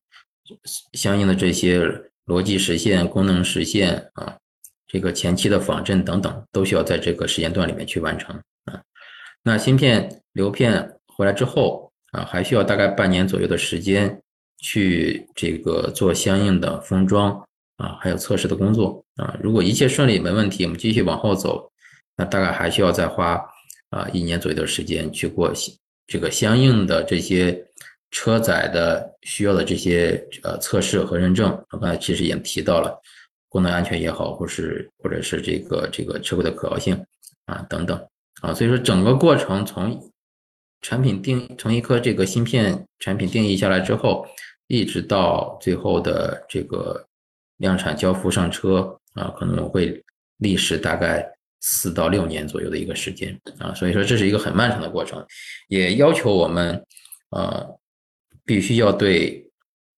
[0.94, 1.80] 相应的这些
[2.26, 4.36] 逻辑实现、功能实现啊，
[4.88, 8.82] 这个前期的仿真等等，都需要在这个时间段里面去完成啊。
[9.44, 14.20] 那芯片流片回来之后啊，还需要大概半年左右的时间。
[14.62, 17.32] 去这个做相应的封装
[17.78, 19.36] 啊，还有测试的工作啊。
[19.42, 21.68] 如果一切顺利没问题，我们继续往后走，
[22.16, 23.44] 那大概还需要再花
[23.90, 25.52] 啊一年左右的时间去过
[26.06, 27.60] 这个相应的这些
[28.12, 31.52] 车载的需要的这些呃测试和认证。
[31.72, 32.96] 我刚才其实也提到了
[33.50, 36.96] 功能安全也好，或是或者是这个这个车规的可靠性
[37.46, 38.00] 啊等等
[38.42, 38.54] 啊。
[38.54, 40.00] 所以说整个过程从
[40.82, 44.24] 产品定从一颗这个芯片产品定义下来之后。
[44.72, 47.06] 一直到最后的这个
[47.58, 50.02] 量产交付上车啊，可能会
[50.38, 51.30] 历时大概
[51.60, 55.22] 四到六年左右的一个时间啊，所以说这是一个很漫长的过程，
[55.68, 56.82] 也要求我们
[57.32, 57.68] 呃
[58.46, 59.46] 必须要对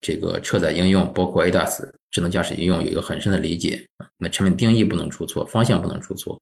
[0.01, 6.41] 这个车载应用，包括 ADAS 智能驾驶应用有一个很深的理解那产品定义不能出错，方向不能出错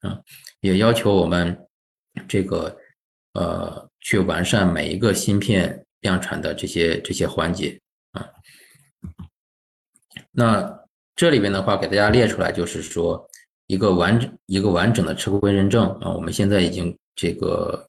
[0.00, 0.18] 啊，
[0.60, 1.54] 也要求我们
[2.26, 2.74] 这个
[3.34, 5.82] 呃去完善每一个芯片。
[6.00, 7.80] 量产的这些这些环节
[8.12, 8.28] 啊，
[10.30, 10.80] 那
[11.14, 13.28] 这里边的话给大家列出来，就是说
[13.66, 17.88] 一个完整一个完整的车规认证啊，我们现在已经这个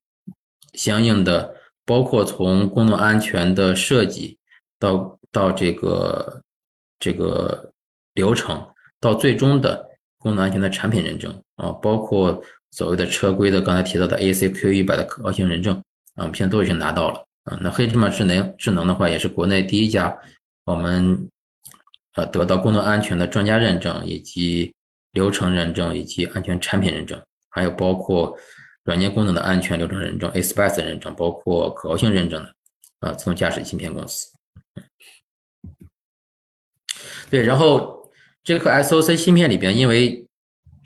[0.74, 1.54] 相应的
[1.86, 4.38] 包括从功能安全的设计
[4.80, 6.42] 到到这个
[7.00, 7.72] 这个
[8.14, 8.66] 流程，
[9.00, 12.42] 到最终的功能安全的产品认证啊，包括
[12.72, 15.76] 所谓的车规的刚才提到的 ACQ 一百的可靠性认证
[16.16, 17.58] 啊，我们现在都已经拿到了啊。
[17.62, 20.16] 那黑芝麻智能智能的话，也是国内第一家
[20.66, 21.30] 我们
[22.14, 24.74] 呃得到功能安全的专家认证，以及
[25.14, 28.38] 流程认证，以及安全产品认证，还有包括
[28.84, 32.54] 软件功能的安全流程认证、ASPICE 认证，包括可靠性认证的
[33.00, 34.32] 啊自动驾驶芯片公司。
[37.30, 38.10] 对，然后
[38.44, 40.26] 这颗 SOC 芯片里边，因为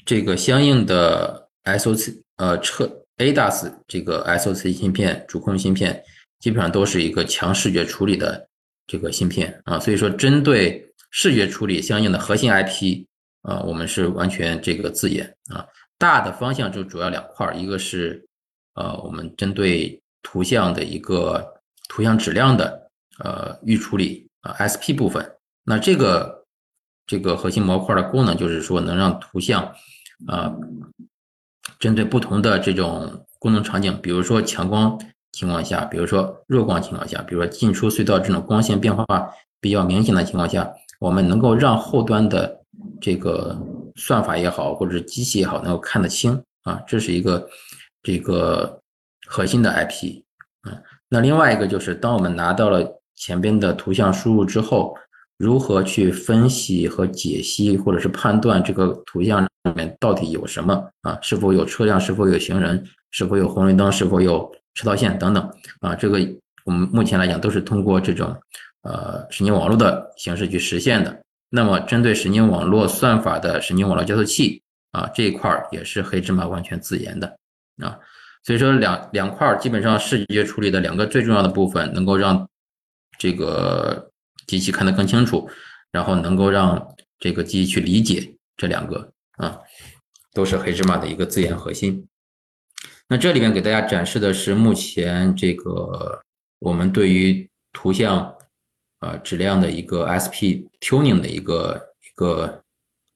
[0.03, 6.03] 这个相应的 SOC 呃车 ADAS 这个 SOC 芯片主控芯片，
[6.41, 8.45] 基本上都是一个强视觉处理的
[8.87, 13.05] 这个芯片啊，所以说针对视觉处理相应的核心 IP
[13.43, 15.65] 啊，我们是完全这个自研啊，
[15.97, 18.25] 大的方向就主要两块，一个是
[18.73, 21.45] 呃我们针对图像的一个
[21.87, 25.23] 图像质量的呃预处理啊 SP 部分。
[25.63, 26.43] 那这个
[27.05, 29.63] 这个核心模块的功能就是说，能让图像
[30.27, 30.51] 啊，
[31.77, 34.99] 针对不同的这种功能场景，比如说强光
[35.31, 39.05] 情况下，比如说弱光情况下，比如说进出隧道这种光线变化
[39.59, 42.59] 比较明显的情况下，我们能够让后端的
[42.99, 43.57] 这个
[43.95, 47.47] 算法也好，或者是机器也好，能够看得清啊，这是一个
[48.03, 48.81] 这个
[49.27, 50.21] 核心的 IP
[50.61, 50.77] 啊。
[51.09, 54.95] 那另外一个就是，当我们拿到了前边的图像输入之后。
[55.37, 61.17] 如何去分析和解析，或者是判断这个图像里面到底有什么啊？
[61.19, 61.99] 是否有车辆？
[61.99, 62.85] 是否有行人？
[63.09, 63.91] 是否有红绿灯？
[63.91, 65.95] 是否有车道线等等啊？
[65.95, 66.19] 这个
[66.65, 68.35] 我们目前来讲都是通过这种
[68.81, 71.21] 呃神经网络的形式去实现的。
[71.49, 77.27] 那么针对神经网络算法的神经网络加速器啊这一块儿也是黑芝麻完全自研的
[77.83, 77.97] 啊。
[78.43, 82.47] 所以说两两块儿基本上视觉处理的两个最重要的部分，能够让
[83.17, 84.07] 这个。
[84.47, 85.49] 机器看得更清楚，
[85.91, 86.85] 然后能够让
[87.19, 89.57] 这个机器去理解这两个啊，
[90.33, 92.05] 都是黑芝麻的一个自研核心。
[93.11, 96.17] 那这里面给大家展示的是目前这个
[96.59, 98.33] 我们对于图像
[99.01, 102.63] 呃质量的一个 SP tuning 的一个一个，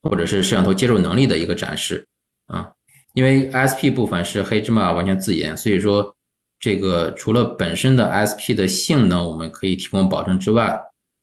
[0.01, 2.05] 或者是摄像头接受能力的一个展示
[2.47, 2.69] 啊。
[3.13, 6.13] 因为 SP 部分是黑芝麻完全自研，所以说
[6.59, 10.77] 这个除了本身的 SP 的性能我们可以提供保证之外，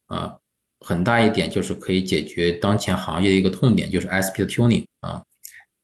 [0.06, 0.34] 啊，
[0.80, 5.22] 很大一点就是可以解决当前行业的一个痛点，就是 SP 的 tuning 啊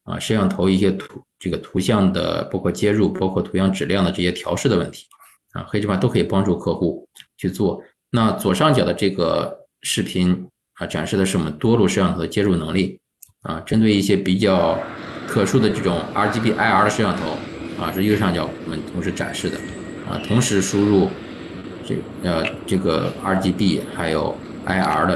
[0.05, 5.05] 啊，摄像头一些图这个图像的包括接入，包括图像质量的这些调试的问题
[5.53, 7.81] 啊，黑芝麻都可以帮助客户去做。
[8.11, 12.99] 那左上角的这个视频啊，展示的是我们多路摄像头的接入能力
[13.43, 14.77] 啊，针对一些比较
[15.27, 17.37] 特殊的这种 RGB IR 的摄像头
[17.81, 19.57] 啊，是右上角我们同时展示的
[20.09, 21.09] 啊，同时输入。
[21.85, 25.15] 这呃，这个 RGB 还有 IR 的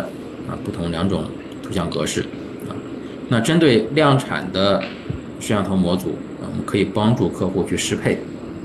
[0.50, 1.30] 啊，不同两种
[1.62, 2.22] 图像格式
[2.68, 2.74] 啊。
[3.30, 4.84] 那针对量产的
[5.44, 8.14] 摄像头模组，我们可以帮助客户去适配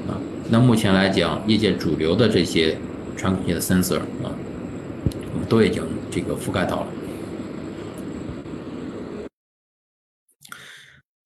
[0.06, 0.14] 啊。
[0.48, 2.78] 那目前来讲，业界主流的这些
[3.16, 4.30] 传感器的 sensor 啊，
[5.32, 6.86] 我们都已经这个覆盖到了。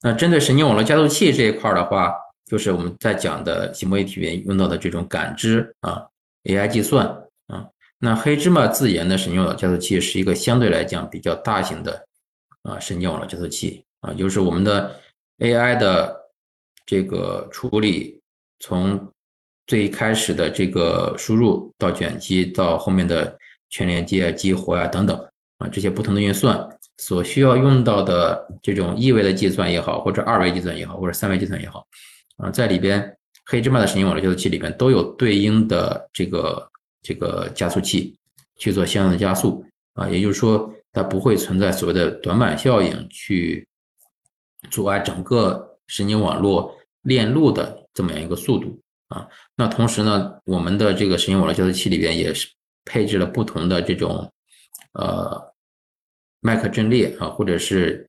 [0.00, 2.14] 那针对神经网络加速器这一块的话，
[2.46, 6.06] 就是我们在讲的行为体里面用到的这种感知啊。
[6.44, 7.06] AI 计算
[7.48, 12.06] 啊，那黑芝麻自研的神经网络加速器是一个相对来讲比较大型的
[12.62, 14.90] 啊神经网络加速器啊，就是我们的
[15.38, 16.16] AI 的
[16.86, 18.20] 这个处理，
[18.60, 19.12] 从
[19.66, 23.36] 最开始的这个输入到卷积到后面的
[23.70, 25.16] 全连接、激活呀等等
[25.58, 26.68] 啊这些不同的运算
[26.98, 31.86] 所需要用到的这种一维的计算也好，或者二维计算也好，或者三维计算也好
[32.36, 33.16] 啊，在里边。
[33.44, 36.70] 黑芝麻的神经网络加速器里边都有对应的这个
[37.02, 38.16] 这个加速器
[38.56, 43.66] 去做相应的加速啊，也就是说它不会存在所谓的短板效应去
[44.70, 49.28] 阻碍整个神经网络链路的这么样一个速度啊。
[49.56, 52.48] 那同时呢，我们的这个神经网络加速器里边也是
[52.84, 54.32] 配置了不同的这种
[54.94, 55.52] 呃
[56.40, 58.08] 麦克阵列啊，或者是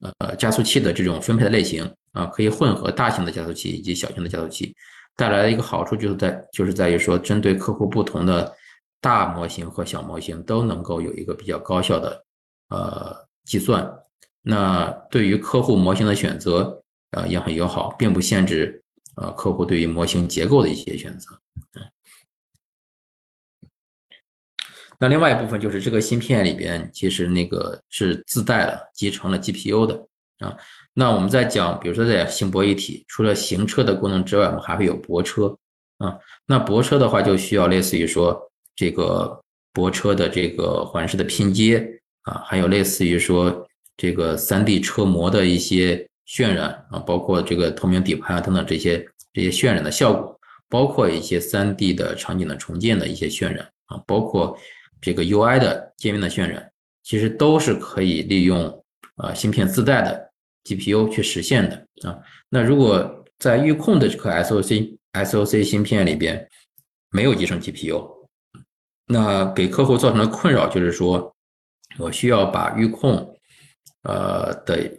[0.00, 1.90] 呃加速器的这种分配的类型。
[2.14, 4.72] 啊，可以混合大型的加速器以及小型的加速器，
[5.16, 8.54] 带来的一个好处就是在就是在于说，针对客户不同的
[9.00, 12.24] 大模型和小模型都能够有一个比较高效的
[12.68, 13.84] 呃计算。
[14.46, 16.82] 那对于客户模型的选择，
[17.12, 18.82] 呃也很友好，并不限制
[19.16, 21.30] 呃客户对于模型结构的一些选择。
[25.00, 30.06] 那另外一部分就是这个芯片里边其实那个是自带了集成了 GPU 的
[30.38, 30.56] 啊。
[30.92, 35.58] 那我们在讲，比如说在行博一体，除了行车的功能之外，我们还会有泊车
[35.98, 36.16] 啊。
[36.46, 38.40] 那泊车的话，就需要类似于说
[38.76, 39.42] 这个
[39.72, 43.66] 泊车的这个环视的拼接啊，还有类似于说
[43.96, 50.38] 这个三 D 车模的一些渲染啊，包括这个透明底盘啊等等这些这些渲染的效果，
[50.68, 54.56] 包括一些三 D 的场景的重建的一些渲染啊，包括
[55.00, 56.70] 这个 UI 的界面的渲染，
[57.02, 58.84] 其实都是可以利用
[59.16, 60.30] 啊芯片自带的
[60.64, 62.18] GPU 去实现的啊。
[62.48, 66.48] 那如果在预控的这颗 SOC SOC 芯片里边
[67.10, 68.12] 没有集成 GPU。
[69.06, 71.30] 那给客户造成的困扰就是说，
[71.98, 73.33] 我需要把预控，
[74.04, 74.90] 呃的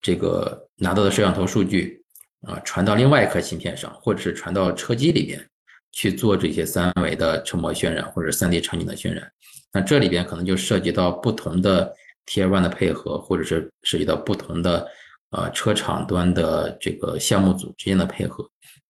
[0.00, 2.02] 这个拿到的摄像头数据
[2.46, 5.44] 啊传到另外一颗芯片上，或者是传到车机里边
[5.90, 9.30] 去做这些三维的车模渲染或者三 D 场景的渲染。
[9.72, 11.92] 那这里边可能就涉及到不同的
[12.26, 14.88] Tier One 的配合，或者是涉及到不同的
[15.30, 18.48] 呃车厂端的这个项目组之间的配合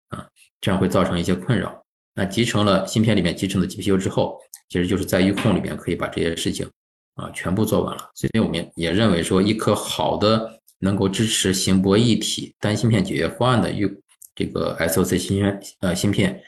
[0.08, 0.26] 啊，
[0.60, 1.84] 这样会造成一些困扰。
[2.14, 4.38] 那集成了芯片里面集成的 GPU 之后。
[4.68, 6.66] 其实就是在预控里面可以把这些事情
[7.14, 13.86] 啊全部做完了，所以我们也认为说，一颗好的能够支持行博一体单芯片解决方案的预
[14.34, 16.42] 这个 SOC 芯片呃芯片，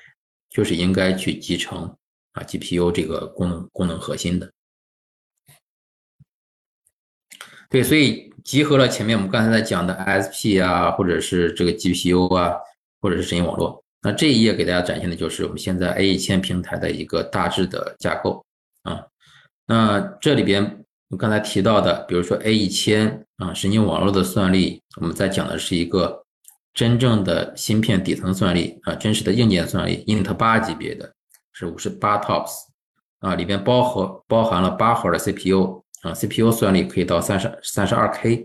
[0.48, 1.94] 就是应该去集成
[2.32, 4.50] 啊 GPU 这个功能功能核心的。
[7.68, 12.54] 对，所以集合了前面我们刚才在讲的 SP 啊，或者是这个 GPU 啊，
[13.00, 13.84] 或者是神经网络。
[14.00, 18.44] 那这一页给大家展现的就是我们现在 A 一千平台的一个大致的架构
[18.82, 19.04] 啊。
[19.66, 26.24] 那这里边我刚才提到的，比如说 A 一千啊，神经网络的算力，我们在讲的是一个
[26.72, 31.14] 真正的芯片底层算力啊，真实的硬件算力，int 八级别的，
[31.52, 32.50] 是五十八 TOPS
[33.20, 38.44] 啊，里边包含包含了八核的 CPU 啊，CPU 算力可以到三十三十二 K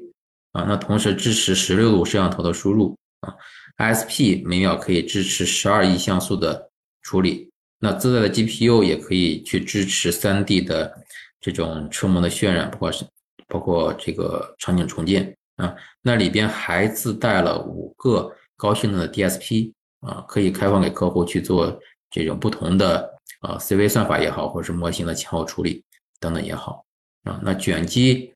[0.52, 3.34] 啊，那同时支持十六路摄像头的输入啊。
[3.78, 6.70] ISP 每秒可以支持十二亿像素的
[7.02, 7.49] 处理，
[7.80, 10.94] 那自带的 GPU 也可以去支持 3D 的
[11.40, 13.06] 这种车模的渲染，包括是
[13.48, 15.76] 包括这个场景重建啊。
[16.02, 19.72] 那里边还自带了五个高性能的 DSP
[20.02, 21.80] 啊，可以开放给客户去做
[22.12, 23.10] 这种不同的
[23.40, 25.84] 啊 CV 算法也好，或者是模型的前后处理
[26.20, 26.86] 等等也好
[27.24, 27.40] 啊。
[27.44, 28.34] 那卷积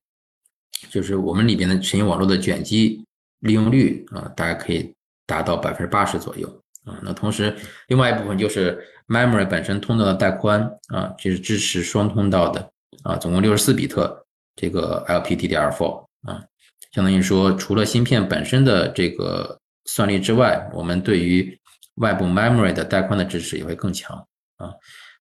[0.90, 3.04] 就是我们里边的神经网络的卷积
[3.40, 4.94] 利用率啊，大家可以。
[5.26, 7.56] 达到百分之八十左右啊，那同时
[7.88, 12.72] 另外一部分就是 memory 本身通道的带宽啊，这是支持双通道的
[13.04, 14.26] 啊，总共六十四比特
[14.56, 16.44] 这个 LPDDR4 啊，
[16.92, 21.58] 相当于说除了芯片本身的这个算力之外，我们对于
[21.96, 24.18] 外部 memory 的带宽的支持也会更强
[24.58, 24.72] 啊。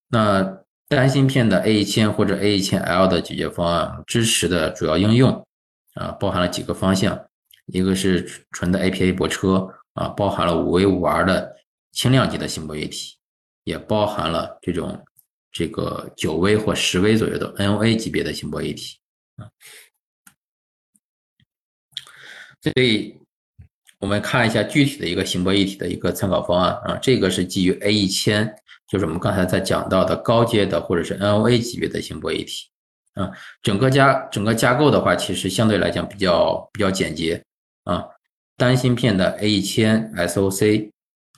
[0.08, 0.58] 那
[0.88, 5.46] 单芯片的 A 一千或者 A 一千 L 的解决方案支持的主要应用
[5.94, 7.18] 啊，包含了几个方向，
[7.66, 9.68] 一个是纯的 APA 泊车。
[9.94, 11.56] 啊，包含了五 V 五 R 的
[11.92, 13.16] 轻量级的星波一体，
[13.64, 15.04] 也包含了这种
[15.50, 18.96] 这个九 V 或十 V 左右的 NOA 级别的星波一体
[19.36, 19.50] 啊。
[22.62, 23.18] 所以，
[23.98, 26.96] 我们看一下具体的一个星波一体的一个参考方案啊。
[26.96, 28.54] 这个是基于 A 一千，
[28.88, 32.68] 就是我们刚才在讲到的高阶的或者是 NOA 级别的星波一体
[33.14, 33.30] 啊。
[33.62, 37.44] 整个架整个架构的话，其实相对来讲比较比较简洁
[37.84, 38.06] 啊。
[38.56, 40.90] 单芯片的 A 一千 SOC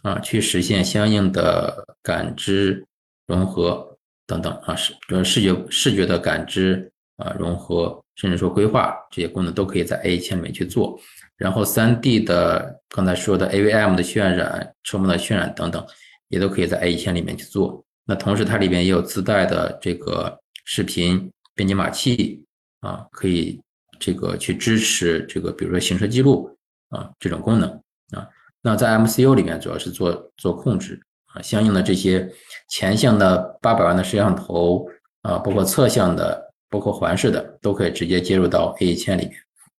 [0.03, 2.85] 啊，去实现相应的感知
[3.27, 3.97] 融合
[4.27, 10.99] 等等啊，视就是视觉视觉的感知啊融合，甚至说规划这些功能都可以在 A 一千里面去做。
[11.37, 15.85] 然后三 D 的刚才说的 AVM 的渲染、车模的渲染等等，
[16.29, 17.85] 也都可以在 A 一千里面去做。
[18.05, 22.45] 那同时它里边也有自带的这个视频编辑码器
[22.81, 23.61] 啊，可以
[23.99, 26.54] 这个去支持这个比如说行车记录。
[26.95, 27.69] 啊，这种功能
[28.13, 28.27] 啊，
[28.63, 31.01] 那在 MCU 里面主要是做做控制
[31.35, 32.31] 啊，相应的这些
[32.69, 34.87] 前向的八百万的摄像头
[35.23, 39.35] 啊，包括侧向的，包括环视的，都可以直接接入到 A 一千里面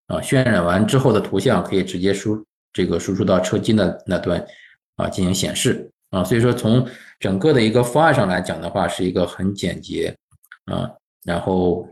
[0.07, 4.45] 啊，渲染完之后的图像可以直接输这个输出到车机的那端
[4.97, 6.86] 啊进行显示啊，所以说从
[7.20, 10.13] 整个的一个方案上来讲的话，是一个很简洁
[10.66, 10.91] 啊，
[11.24, 11.88] 然后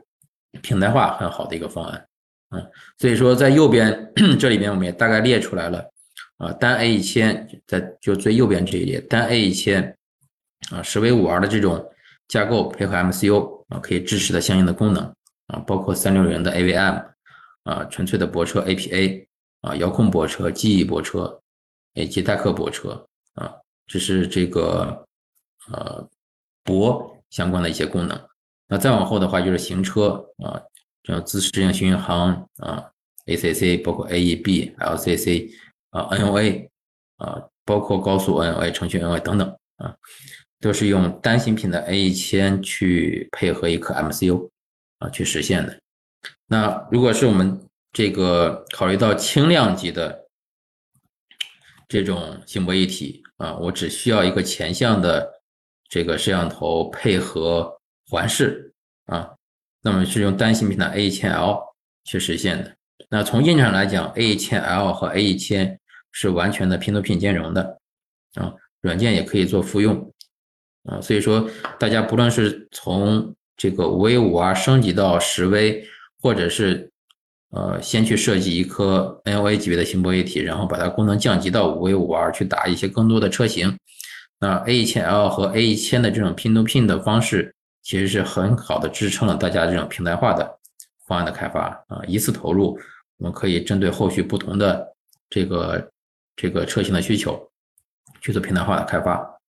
[0.61, 2.05] 平台化很好的一个方案。
[2.53, 5.83] 嗯，所以说在右边 这里边我们也大概列出来了，
[6.37, 9.97] 啊，单 A 一千在就最右边这一列，单 A 一千
[10.71, 11.83] 啊，十 V 五 R 的这种
[12.27, 15.03] 架构配合 MCU 啊，可以支持的相应的功能
[15.47, 17.03] 啊，包括三六零的 AVM
[17.63, 19.25] 啊，纯粹的泊车 APA
[19.61, 21.41] 啊，遥控泊车、记忆泊车
[21.95, 22.91] 以及代客泊车
[23.33, 23.51] 啊，
[23.87, 25.05] 这是这个
[25.71, 26.07] 呃
[26.63, 28.19] 泊相关的一些功能。
[28.67, 30.61] 那再往后的话就是行车啊。
[31.03, 32.89] 这种自适应巡航啊
[33.25, 35.51] ，ACC 包括 AEB、LCC
[35.89, 36.69] 啊，NOA
[37.17, 39.95] 啊，包括高速 NOA、程序 NOA 等等啊，
[40.59, 44.49] 都是用单芯片的 A 一千去配合一颗 MCU
[44.99, 45.77] 啊去实现的。
[46.47, 50.27] 那如果是我们这个考虑到轻量级的
[51.87, 55.41] 这种星博一体啊，我只需要一个前向的
[55.89, 57.77] 这个摄像头配合
[58.07, 58.73] 环视
[59.05, 59.35] 啊，
[59.83, 61.59] 那么是用单芯片的 A 一千 L
[62.05, 62.73] 去实现的。
[63.09, 65.79] 那从硬件上来讲，A 一千 L 和 A 一千
[66.11, 67.77] 是完全的 Pin to Pin 兼容的
[68.35, 70.11] 啊，软件也可以做复用
[70.85, 75.85] 啊，所以说大家不论是从这个五 A 五 R 升级到十 V，
[76.21, 76.89] 或者是
[77.51, 83.77] 呃先去设计一颗 NOA 级别的星博一体，然后把它功能降级到五 A 五 R 去打一些更多的车型，
[84.39, 87.53] 那 A 一千 L 和 A 一千的这种 Pin to Pin 的方式，
[87.83, 90.59] 其实是很好的支撑了大家这种平台化的
[91.05, 92.79] 方案的开发啊，一次投入。
[93.17, 94.95] 我们可以针对后续不同的
[95.29, 95.91] 这个
[96.35, 97.49] 这个车型的需求
[98.19, 99.39] 去做平台化的开发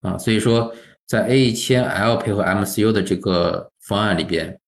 [0.00, 0.72] 啊，所以说
[1.04, 4.58] 在 A 一千 L 配合 MCU 的这个方案里边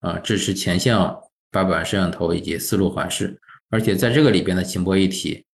[0.00, 1.20] 啊，支持前向
[1.50, 3.38] 八百万摄像头以及四路环视，
[3.70, 5.44] 而且在这个里边的行波一体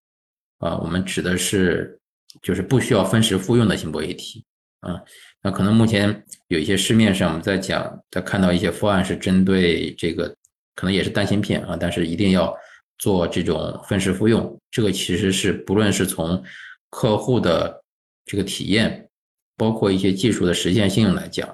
[0.58, 1.98] 啊，我们指的是
[2.42, 4.44] 就是不需要分时复用的行波一体
[4.80, 5.02] 啊，
[5.42, 10.34] 那可能目前有一些市面上我们在讲在看到一些方案是针对这个。
[10.74, 12.56] 可能也是单芯片啊，但是一定要
[12.96, 14.58] 做这种分时复用。
[14.70, 16.42] 这个其实是不论是从
[16.88, 17.84] 客户的
[18.24, 19.06] 这个体验，
[19.54, 21.46] 包括一些技术的实现性来讲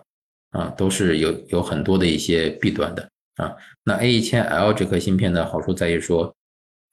[0.51, 3.53] 啊，都是有有很多的一些弊端的啊。
[3.83, 6.33] 那 A 一千 L 这颗芯片的好处在于说，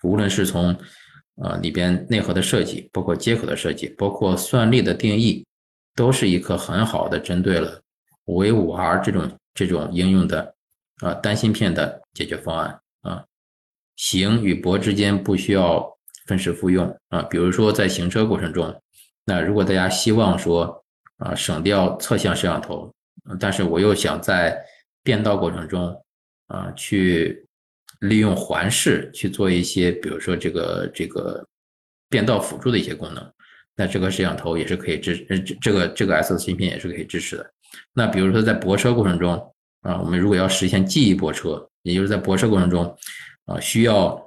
[0.02, 0.76] 无论是从
[1.44, 5.45] 啊里边内核的设计，包括接口的设计，包括算力的定义，
[5.96, 7.82] 都是一颗很好的针对了
[8.26, 10.54] 五 A 五 R 这种这种应用的。
[11.02, 13.22] 啊，单芯片的解决方案啊，
[13.98, 15.86] 行与博之间不需要
[16.26, 17.22] 分时复用啊。
[17.24, 18.74] 比如说在行车过程中，
[19.26, 20.82] 那如果大家希望说
[21.18, 22.90] 啊省掉侧向摄像头，
[23.38, 24.58] 但是我又想在
[25.04, 26.02] 变道过程中
[26.48, 27.46] 啊去
[28.00, 31.46] 利用环视去做一些，比如说这个这个
[32.08, 33.34] 变道辅助的一些功能，
[33.76, 37.52] 那这个摄像头也是可以支呃这这个这个 S 的芯片也是可以支持的。
[37.94, 39.52] 那比如说在泊车过程中。
[39.86, 42.98] 啊，我们如果要实现记忆泊车，也就是在泊车过程中，
[43.46, 44.20] 啊，需要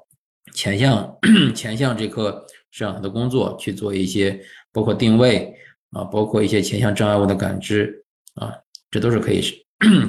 [0.54, 1.18] 前向
[1.52, 2.30] 前向这颗
[2.70, 4.40] 摄像头的工作去做一些，
[4.70, 5.52] 包括定位
[5.90, 8.04] 啊，包括一些前向障碍物的感知
[8.36, 8.54] 啊，
[8.88, 9.42] 这都是可以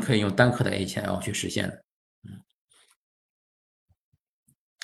[0.03, 1.83] 可以用单颗的 A 千 L 去实现的。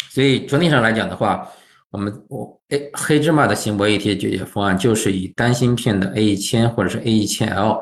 [0.10, 1.48] 所以整体上来讲的话，
[1.96, 7.80] 我们我 A 黑芝麻的行博一体解决方案就是以单芯片的 A 一千或者是 A 一千 L。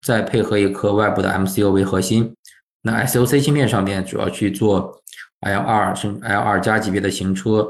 [0.00, 2.34] 再配合一颗外部的 MCU 为核心，
[2.80, 4.98] 那 SOC 芯片上面主要去做
[5.42, 7.68] L2 甚 L2 加级别的行车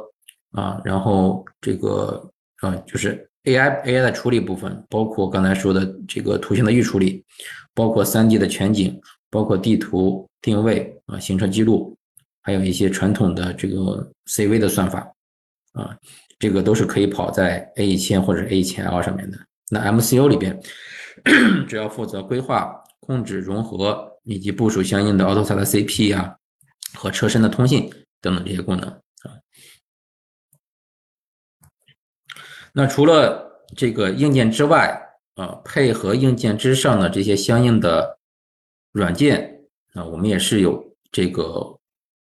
[0.52, 2.30] 啊，然后这个
[2.60, 7.24] 啊就是 AI AI 的处理部分，包括刚才说的这个图形的预处理，
[7.74, 8.96] 包括 3D 的全景，
[9.28, 11.96] 包括地图定位啊行车记录，
[12.42, 15.12] 还有一些传统的这个 CV 的算法
[15.72, 15.96] 啊，
[16.38, 19.38] 这个都是可以跑在 A 一千或者 A 一千 L 上面的。
[19.70, 20.60] 那 MCU 里边。
[21.68, 26.34] 只要负责规划、控制、融合以及部署相应的 AutoSAT CP 啊
[26.94, 27.90] 和车身的通信
[28.22, 29.36] 等等这些功能啊。
[32.72, 34.98] 那除了这个硬件之外
[35.34, 38.18] 啊，配合硬件之上的这些相应的
[38.92, 41.78] 软件啊，我们也是有这个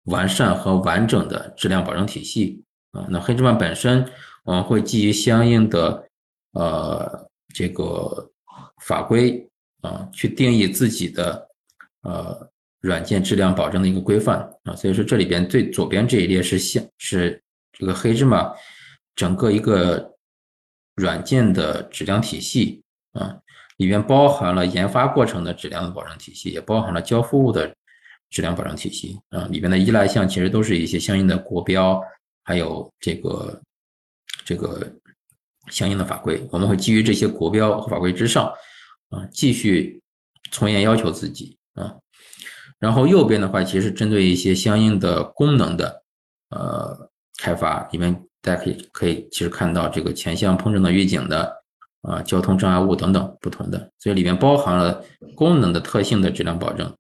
[0.05, 2.63] 完善和完整的质量保证体系
[2.97, 3.05] 啊。
[3.09, 4.03] 那黑芝麻本身
[4.43, 6.09] 我们会基于相应的
[6.53, 8.31] 呃这个。
[8.81, 9.47] 法规
[9.81, 11.47] 啊，去定义自己的
[12.01, 17.41] 呃软件质量保证的一个规范啊，所以说这里边最左边这一列是像是
[17.73, 18.51] 这个黑芝麻
[19.15, 20.15] 整个一个
[20.95, 22.83] 软件的质量体系
[23.13, 23.35] 啊，
[23.77, 27.75] 里边包含了研发过程的质量的保证体系，也包含了交付物的
[28.29, 32.01] 质量保证体系啊，里边的依赖项其实都是一些相应的国标，
[32.47, 33.61] 还有这个
[34.43, 34.91] 这个。
[35.69, 38.49] 相应的法规，我们会基于这些国标和法规之上，
[39.09, 40.01] 啊，继续
[40.49, 41.93] 从严要求自己啊。
[42.79, 46.01] 然后右边的话，其实针对一些相应的功能的
[46.51, 46.97] 呃
[47.39, 51.53] 开发，里面大家可以可以其实看到这个前向碰撞的预警的
[52.01, 55.03] 啊，交通障碍物等等不同的，所以里面包含了
[55.35, 56.95] 功能的特性的质量保证。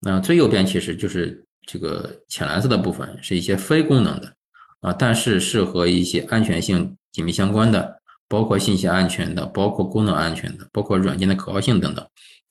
[0.00, 4.30] 那最右边其实就是这个浅蓝色的部分，是一些非功能的
[4.82, 7.98] 啊，但是是和一些安全性紧密相关的。
[8.28, 12.02] 包括信息安全的，包括功能安全的，包括软件的可靠性等等，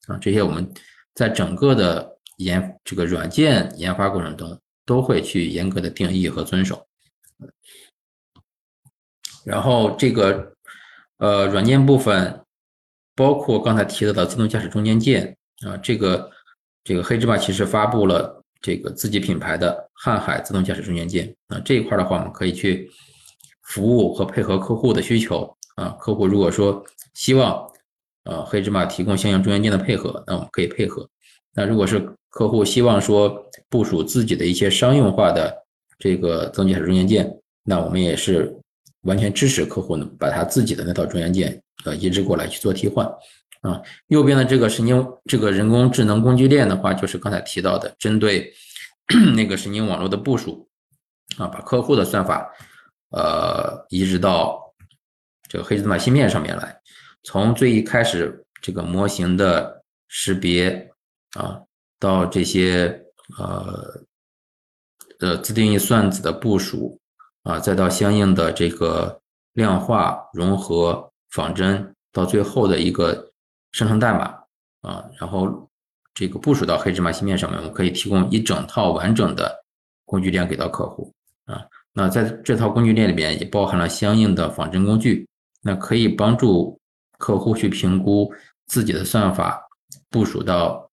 [0.06, 0.72] 啊，这些我们
[1.16, 2.08] 在整个的
[2.38, 4.56] 研这个软件研发过程中
[4.86, 6.86] 都会去严格的定义和遵守。
[9.44, 10.54] 然后这个
[11.18, 12.46] 呃软件部分
[13.16, 16.30] 包括刚才提到的自动驾驶中间件啊，这个
[16.84, 22.90] 这个黑芝麻其实发布了这个自己品牌的瀚海自动驾驶中间件啊，这一块的话，我们可以去
[23.64, 25.90] 服务和配合客户的需求啊。
[26.00, 26.84] 客户如果说
[27.14, 27.68] 希望
[28.26, 31.10] 呃黑芝麻提供相应中间件的配合，那我们可以配合。
[31.54, 35.54] 那如果是客户希望说部署自己的一些商用化的
[35.98, 37.30] 这个自动驾驶中间件，
[37.64, 38.56] 那我们也是
[39.02, 43.10] 完全支持客户呢，把他自己的那套中间件呃移植过来去做替换
[43.62, 43.82] 啊。
[44.08, 48.54] 右边的这个神经这个人工智能工具链的话，就是刚才提到的针对
[49.36, 50.70] 那个神经网络的部署
[51.38, 52.48] 啊，把客户的算法
[53.12, 54.62] 呃移植到
[55.50, 56.82] 这个黑芝麻芯片上面来，
[57.24, 60.88] 从最一开始这个模型的识别。
[61.40, 61.62] 啊，
[61.98, 63.06] 到这些
[63.38, 64.04] 呃
[65.22, 67.00] 呃自定义算子的部署
[67.44, 69.22] 啊，再到相应的这个
[69.54, 73.31] 量化融合仿真，到最后的一个
[73.72, 74.38] 生成代码
[74.82, 75.70] 啊，然后
[76.14, 79.52] 这个部署到黑芝麻芯片上面，我们可以提供一整套完整的
[80.06, 81.12] 工具链给到客户
[81.46, 81.66] 啊。
[81.94, 85.28] 那在这套工具链里边也包含了相应的仿真工具，
[85.62, 86.80] 那可以帮助
[87.18, 88.34] 客户去评估
[88.68, 89.62] 自己的算法
[90.10, 90.88] 部署到。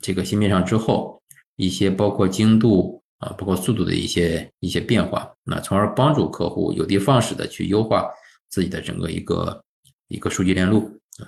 [0.00, 1.18] 这个芯片上之后，
[1.56, 8.06] 一些包括精度啊，包括速度的一些一些变化，那从而帮助客户有的放矢的去优化
[8.50, 9.64] 自己的整个一个
[10.08, 11.24] 一个数据链路啊。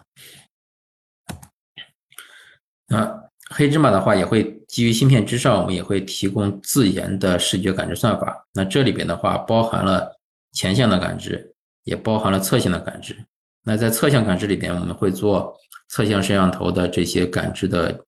[2.89, 8.47] 那黑芝麻的话也会基于芯片之上，我们也会提供自研的视觉感知算法。
[8.53, 10.11] 那这里边的话包含了
[10.53, 13.17] 前向的感知，也包含了侧向的感知。
[13.65, 15.57] 那在侧向感知里边，我们会做
[15.89, 18.03] 侧向摄像头的这些感知的。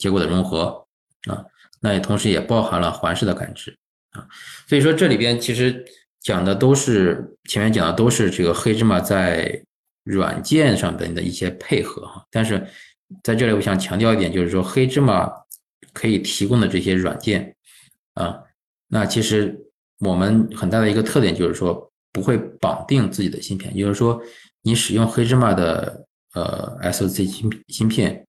[0.00, 0.86] 结果的融合
[1.28, 1.44] 啊，
[1.78, 3.76] 那也同时也包含了环视的感知
[4.12, 4.26] 啊，
[4.66, 5.84] 所以说这里边其实
[6.22, 9.62] 讲的都是前面讲的都是这个黑芝麻在
[10.02, 12.66] 软件上的的一些配合哈，但是
[13.22, 15.30] 在这里我想强调一点，就是说黑芝麻
[15.92, 17.54] 可以提供的这些软件
[18.14, 18.38] 啊，
[18.88, 19.58] 那其实
[19.98, 24.20] 我们很大的一个特点就是说不会绑定自己的芯片，也就是说
[24.62, 28.26] 你使用黑芝麻的呃 SoC 芯芯片。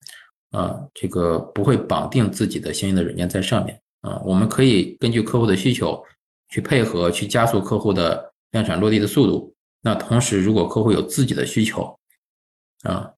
[0.52, 5.98] 啊，这个不会绑定自己的相应的软件在上面啊，我们可以根据客户的需求
[6.50, 9.56] 去配合，去加速客户的量产落地的速度。
[9.80, 11.98] 那同时，如果客户有自己的需求
[12.84, 13.10] 啊，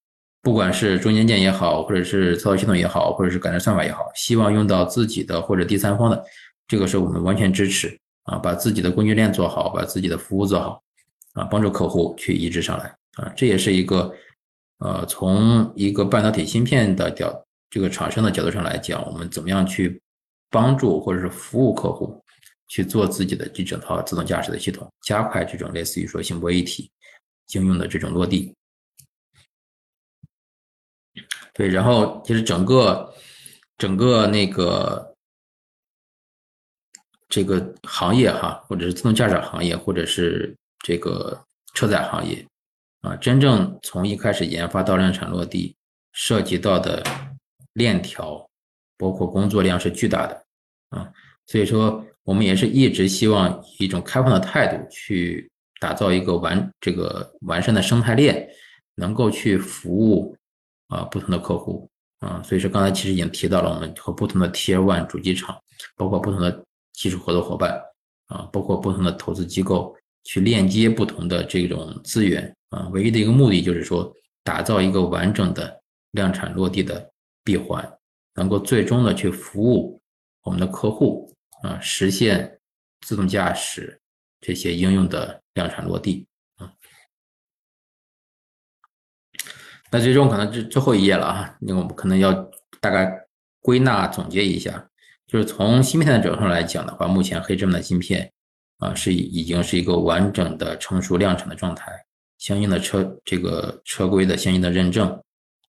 [0.43, 6.23] 不管是中间件也好，或者是操作系统也好，或者是感知算法也好，希望用到自己的或者第三方的，
[6.67, 10.83] 这个是我们完全支持啊，把自己的工具链做好，把自己的服务做好
[11.33, 14.13] 啊，帮助客户去移植上来啊，这也是一个。
[14.79, 17.33] 呃，从一个半导体芯片的角
[17.69, 20.01] 这个厂商的角度上来讲，我们怎么样去
[20.49, 22.21] 帮助或者是服务客户
[22.67, 26.91] 去做自己的这整套自动驾驶的系统，加快这种类似于说星博一体
[27.53, 28.53] 应用的这种落地。
[31.53, 33.13] 对，然后其实整个
[33.77, 35.15] 整个那个
[37.29, 41.39] 这个行业哈，或者是自动驾驶行业，或者是这个
[41.73, 42.45] 车载行业。
[43.01, 45.75] 啊，真正从一开始研发到量产落地，
[46.13, 47.03] 涉及到的
[47.73, 48.49] 链条，
[48.97, 50.45] 包括工作量是巨大的
[50.89, 51.11] 啊，
[51.45, 55.51] 所以说我们也是一直希望以一种开放的态度去
[55.81, 58.47] 打造一个完这个完善的生态链，
[58.95, 60.33] 能够去服务
[60.93, 61.89] 啊不同的客户
[62.19, 65.59] 啊，所以说刚才其实已经提到了，我们和不同的 Tier One 主机厂，
[65.95, 66.63] 包括不同的
[66.93, 67.81] 技术合作伙伴
[68.27, 72.55] 啊，包括不同的投资机构去链接不同的这种资源。
[72.69, 74.11] 啊，唯一的一个目的就是说，
[74.43, 75.81] 打造一个完整的
[76.11, 77.11] 量产落地的
[77.43, 77.87] 闭环，
[78.35, 79.99] 能够最终的去服务
[80.43, 81.31] 我们的客户
[81.63, 82.59] 啊，实现
[83.01, 83.99] 自动驾驶
[84.41, 86.25] 这些应用的量产落地
[89.93, 92.33] 那最终可能最最后一页了啊，那我们可能要
[92.81, 93.07] 大概
[93.61, 94.89] 归纳总结一下，
[95.27, 98.27] 就是从芯片的角度上来讲的话，目前黑芝麻的芯片
[98.79, 101.91] 啊是已经是一个完整的成熟量产的状态。
[102.39, 105.07] 相应的车这个车规的相应的认证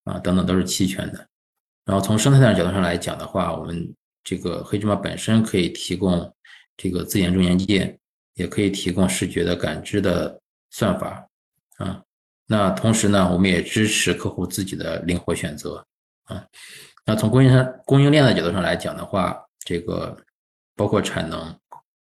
[0.04, 1.28] 啊等等都是齐全的。
[1.84, 3.94] 然后从生态的角度上来讲的话，我们
[4.24, 6.34] 这个黑芝麻本身可以提供
[6.78, 7.98] 这个自研中间件，
[8.36, 11.28] 也可以提供视觉的感知的算法
[11.76, 12.02] 啊。
[12.46, 15.84] 那同时呢，我们也支持客户自己的灵活选择
[16.24, 16.44] 啊。
[17.04, 20.16] 那从供应商供应链的角度上来讲的话，这个
[20.76, 21.54] 包括产能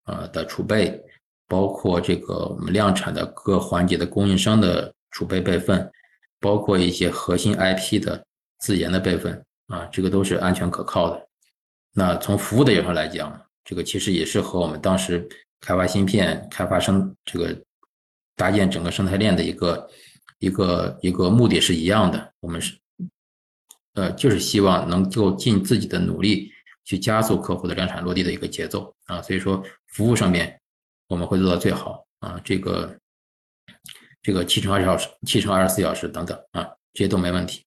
[0.04, 1.02] 呃的储备。
[1.50, 5.90] 包括这个我们量产的各环节的供应商的储备备份，
[6.40, 8.22] 包括一些核心 IP 的
[8.58, 11.26] 自研的备份啊，这个都是安全可靠的。
[11.94, 15.26] 那从服务的角度上来讲，这个其实也是和我们当时
[15.62, 17.58] 开发芯片、开发生这个
[18.36, 19.88] 搭建整个生态链的一个
[20.38, 22.78] 一个一个目的是一样的，我们是
[23.94, 26.52] 呃就是希望能够尽自己的努力
[26.84, 30.60] 去加速客户的量产落地的一个节奏啊，所以说服务上面
[31.08, 32.96] 我们会做到最好啊，这个
[34.22, 37.64] 这个七乘二十小时、七乘二十四小时等等啊，这些都没问题。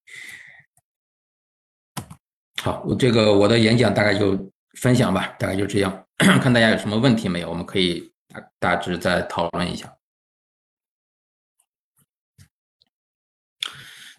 [2.62, 4.38] 好，我这个我的演讲大概就
[4.80, 9.92] 分享吧，大概就这样， 看大家有什么问题没有，我们可以大大致再讨论一下。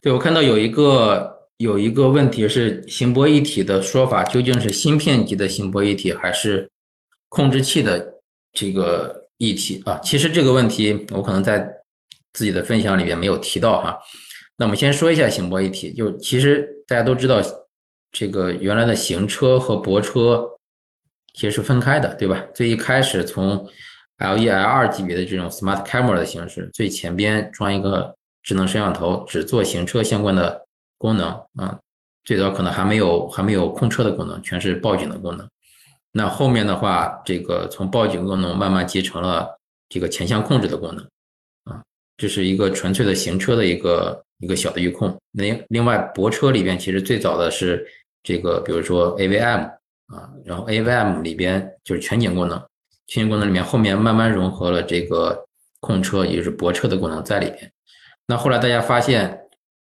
[0.03, 6.69] 对，我看到有一个有一个问题是行波一体的说法究竟是芯片级的行波一体还是
[7.31, 8.15] 控制器的
[8.53, 9.99] 这个一体啊？
[10.03, 11.67] 其实这个问题我可能在
[12.35, 13.99] 自己的分享里面没有提到哈。
[14.59, 17.41] 那我们先说一下行波一体，就其实大家都知道。
[18.15, 20.47] 这个原来的行车和泊车
[21.33, 22.45] 其实是分开的，对吧？
[22.55, 23.67] 最一开始从
[24.19, 30.66] L 一、L 二级别的这种 Smart Camera 的形式，最前边装一个智能摄像头，只做行车相关的
[30.99, 31.78] 功能啊。
[32.24, 35.49] 最早可能还没有还没有控车的功能，全是报警的功能。
[36.12, 41.05] 那后面的话，这个从报警功能慢慢集成了这个前向控制的功能
[41.64, 41.82] 啊，
[42.16, 45.16] 这是一个纯粹的行车的一个一个小的预控。
[45.30, 47.86] 那另外，泊车里边其实最早的是。
[48.24, 49.64] 这个比如说 AVM
[50.07, 52.57] 啊，然后 AVM 里边就是全景功能，
[53.09, 55.45] 全景功能里面后面慢慢融合了这个
[55.80, 57.72] 控车，也就是泊车的功能在里边。
[58.27, 59.39] 那后来大家发现，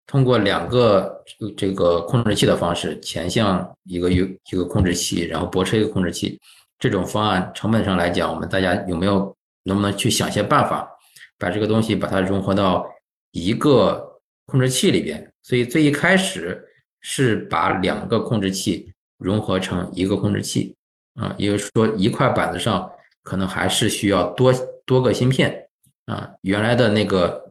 [0.08, 1.24] 通过两个
[1.58, 4.18] 这个控制器的方式，前向一个一
[4.52, 6.40] 一个控制器，然后泊车一个控制器，
[6.80, 10.90] 这种方案成本上来讲，我们大家有没有能不能去想些办法，
[11.38, 12.86] 把这个东西把它融合到
[13.32, 15.32] 一个控制器里边？
[15.42, 16.68] 所以最一开始。
[17.04, 20.76] 是把两个控制器融合成一个控制器
[21.16, 22.88] 啊，也就是说一块板子上
[23.24, 24.54] 可能还是需要多
[24.86, 25.68] 多个芯片
[26.06, 26.30] 啊。
[26.42, 27.51] 原来的那个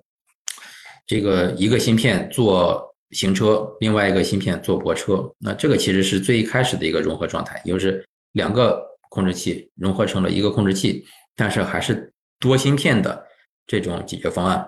[1.10, 11.04] 这个一个芯片做行车，另外一个芯片做泊车，那这个其实是最一开始的一个融合状态，也就是两个控制器融合成了一个控制器，
[11.34, 13.26] 但是还是多芯片的
[13.66, 14.58] 这种解决方案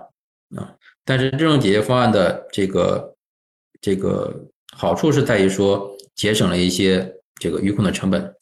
[0.56, 0.74] 啊。
[1.04, 3.14] 但是这种解决方案的这个
[3.80, 4.48] 这个。
[4.74, 8.34] 好处是在于说节省了一些这个预控的成本，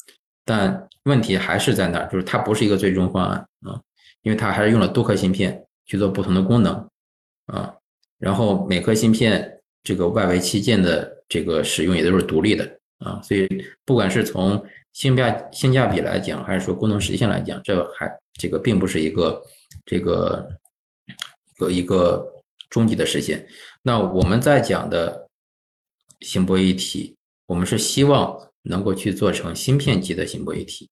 [0.44, 3.74] 但问题还是在那儿，就是它不是一个最终方案啊，
[4.22, 6.88] 因为它还是用了多颗芯片去做不同的功能
[7.46, 7.74] 啊，
[8.20, 12.64] 然后每颗芯片这个外围器件的这个使用也都是独立的
[12.98, 13.48] 啊，所以
[13.84, 19.42] 不管是从性价性价比来讲，还是说功能实现来讲，这还这个并不是一个
[19.84, 20.48] 这个
[21.58, 22.24] 个一个
[22.68, 23.44] 终极的实现。
[23.82, 25.26] 那我们在讲的。
[26.20, 27.16] 芯波一体，
[27.46, 30.86] 我们是希望能够去做成芯片级的芯波一体，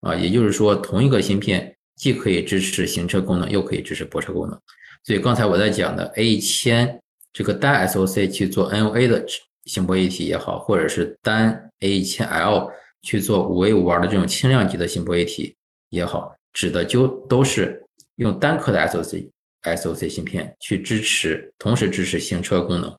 [0.00, 4.60] 啊，也就是说，同一个芯片既可以支持行车功能，又可以支持泊车功能。
[5.04, 7.00] 所以刚才我在讲的 A 一千
[7.32, 9.24] 这个单 SOC 去做 NOA 的
[9.66, 12.70] 行波一体也好，或者是单 A 一千 L
[13.02, 15.54] 去做五 A 五 R 的这种轻量级的行波一体
[15.90, 17.84] 也好，指的就都是
[18.16, 19.28] 用单颗的 SOC
[19.62, 22.96] SOC 芯片去支持，同时支持行车功能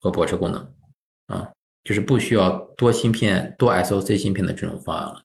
[0.00, 0.74] 和泊车功能。
[1.26, 1.48] 啊，
[1.84, 5.22] 就是不需要多芯片、多 SOC 芯片的这种方案了，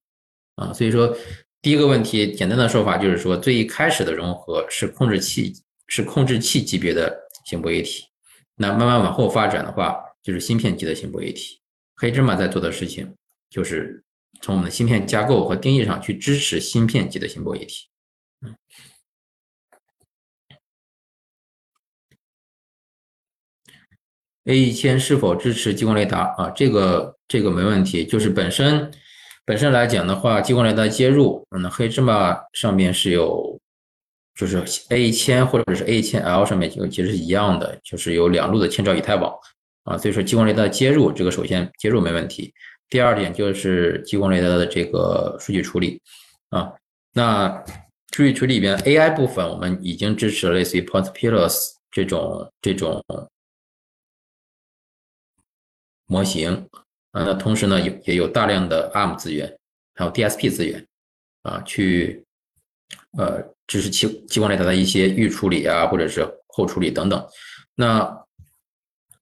[0.56, 1.14] 啊，所以说
[1.62, 5.54] 第一个问题，简单的说法就是说，最一开始的融合是控制器，
[5.88, 8.04] 是控制器级别的芯波一体，
[8.56, 11.60] 那慢慢往后发展的话，就是芯片级的芯波一体。
[11.96, 13.16] 黑芝麻在做的事情，
[13.50, 14.04] 就是
[14.42, 17.88] 从我们的芯片架构和定义上去支持芯片级的芯波一体。
[24.46, 26.50] A 一千是否支持激光雷达啊？
[26.52, 28.90] 这个这个没问题，就是本身
[29.44, 33.60] 本身来讲的话，激光雷达接入，嗯，黑芝麻上面是有，
[34.38, 39.34] 就是 A 一千或者是 A 一千 L 上面就其实是一样的，就是有两路的千兆以太网
[39.84, 42.54] 啊，所以说激光雷达的接入这个首先接入没问题。
[42.90, 46.02] 第二点就是激光雷达的这个数据处理
[46.50, 46.72] 啊，
[47.14, 47.64] 那
[48.14, 53.04] 数据处理里边 AI 部分我们已经支持了类似于 Point Pillars 这种这种。
[56.10, 56.70] 模型
[57.12, 59.58] 啊，那同时呢，有也有大量的 ARM 资源，
[59.94, 60.88] 还有 DSP 资源
[61.42, 62.24] 啊，去
[63.18, 67.28] 呃支持激激光雷达的一些预处理啊，或者是后处理等等。
[67.76, 68.26] 那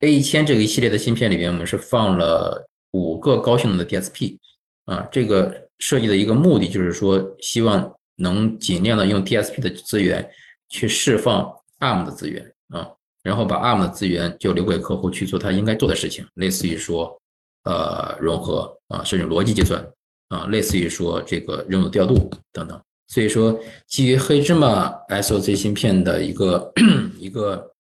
[0.01, 4.37] A 一千这个一系列的芯片里面，我们是放了五个高性能的 DSP
[4.85, 10.29] 啊，这个设计的一个目的就是说，希望能尽量的用 DSP 的资源
[10.69, 12.91] 去释放 ARM 的资源啊。
[13.23, 17.19] 然后把 ARM 的资源就留给客户去做他应该做的事情，类似于说，
[17.63, 19.83] 呃，融合啊，甚至逻辑计算
[20.27, 22.79] 啊，类似于说这个任务调度等等。
[23.07, 26.73] 所以说，基于黑芝麻 SOC 芯片的一个
[27.19, 27.71] 一个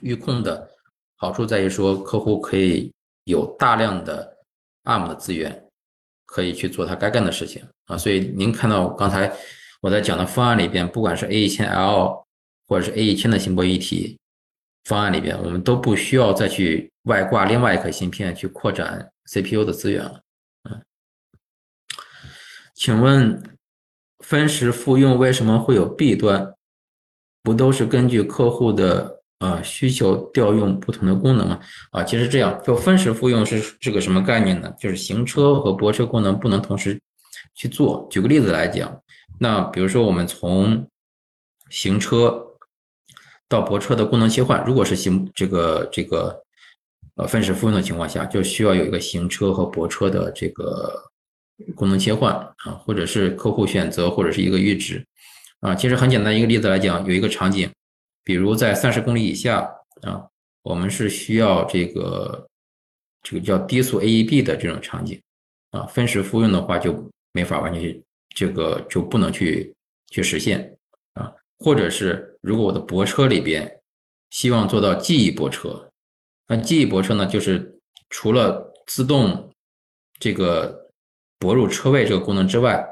[0.00, 0.70] 预控的
[1.16, 2.92] 好处在于说，客户可以
[3.24, 4.36] 有大量的
[4.84, 5.64] ARM 的资源，
[6.24, 7.98] 可以去做他该干的事情啊。
[7.98, 9.30] 所以您看到刚才
[9.80, 12.24] 我在讲的方案里边，不管是 A 一千 L
[12.68, 14.18] 或者是 A 一千的芯片一体
[14.84, 20.20] 方案里边，我们都不需要再去外挂另外一颗芯片去扩展 CPU 的资源了。
[20.70, 20.80] 嗯，
[22.74, 23.42] 请问
[24.20, 26.54] 分时复用为什么会有弊端？
[27.42, 31.58] 不都是根据客户的啊需求调用不同的功能吗？
[31.90, 34.70] 啊，其实这样就分时复用是是个什么概念呢？
[34.78, 37.00] 就是行车和泊车功能不能同时
[37.54, 38.06] 去做。
[38.10, 38.94] 举个例子来讲，
[39.38, 40.86] 那比如说我们从
[41.70, 42.46] 行车
[43.48, 46.42] 到泊车的功能切换，如果是行这个这个
[47.16, 51.09] 呃分时复用的情况下，就需要有一个行车和泊车的这个
[51.74, 55.04] 功能切换啊，或者是客户选择或者是一个阈值。
[55.60, 57.70] 啊，其实很简单，一个例子来讲，有一个场景，
[58.24, 59.60] 比如在三十公里以下
[60.02, 60.26] 啊，
[60.62, 62.48] 我们是需要这个
[63.22, 65.20] 这个叫低速 AEB 的这种场景
[65.72, 68.02] 啊，分时复用的话就没法完全去
[68.34, 69.74] 这个就不能去
[70.08, 70.74] 去实现
[71.12, 73.70] 啊，或者是如果我的泊车里边
[74.30, 75.90] 希望做到记忆泊车，
[76.46, 79.52] 那记忆泊车呢，就是除了自动
[80.18, 80.79] 这个
[81.40, 82.86] 泊入车位这个功能之外。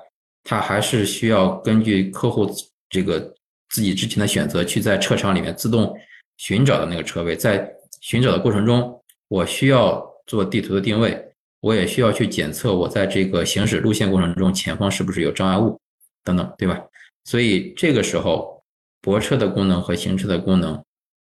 [0.45, 2.51] 它还是需要根据客户
[2.89, 3.21] 这个
[3.69, 5.95] 自己之前的选择，去在车场里面自动
[6.39, 7.37] 寻找的那个车位。
[7.37, 7.71] 在
[8.01, 11.23] 寻找的过程中，我需要做地图的定位，
[11.61, 15.79] 我也需要去检测我在这个行驶路线过程中前方是不是有障碍物
[16.25, 16.81] 等等，对吧？
[17.25, 18.63] 所以这个时候
[19.03, 20.83] 泊车的功能和行车的功能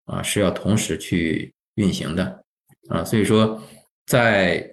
[0.08, 2.44] 啊是要同时去运行的
[2.90, 3.02] 啊。
[3.06, 3.62] 所以说，
[4.08, 4.70] 在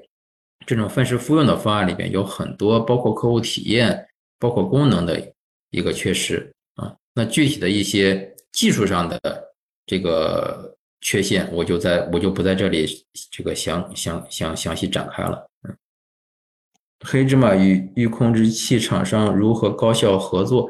[0.74, 4.06] 这种分时复用的方案里边，有很多包括客户体验。
[4.42, 5.32] 包括功能的
[5.70, 9.20] 一个缺失啊，那具体的一些技术上的
[9.86, 12.84] 这个缺陷，我就在我就不在这里
[13.30, 15.48] 这个详详详详细展开了。
[15.62, 15.76] 嗯，
[17.06, 20.68] 黑芝麻与预控制器厂商如何高效合作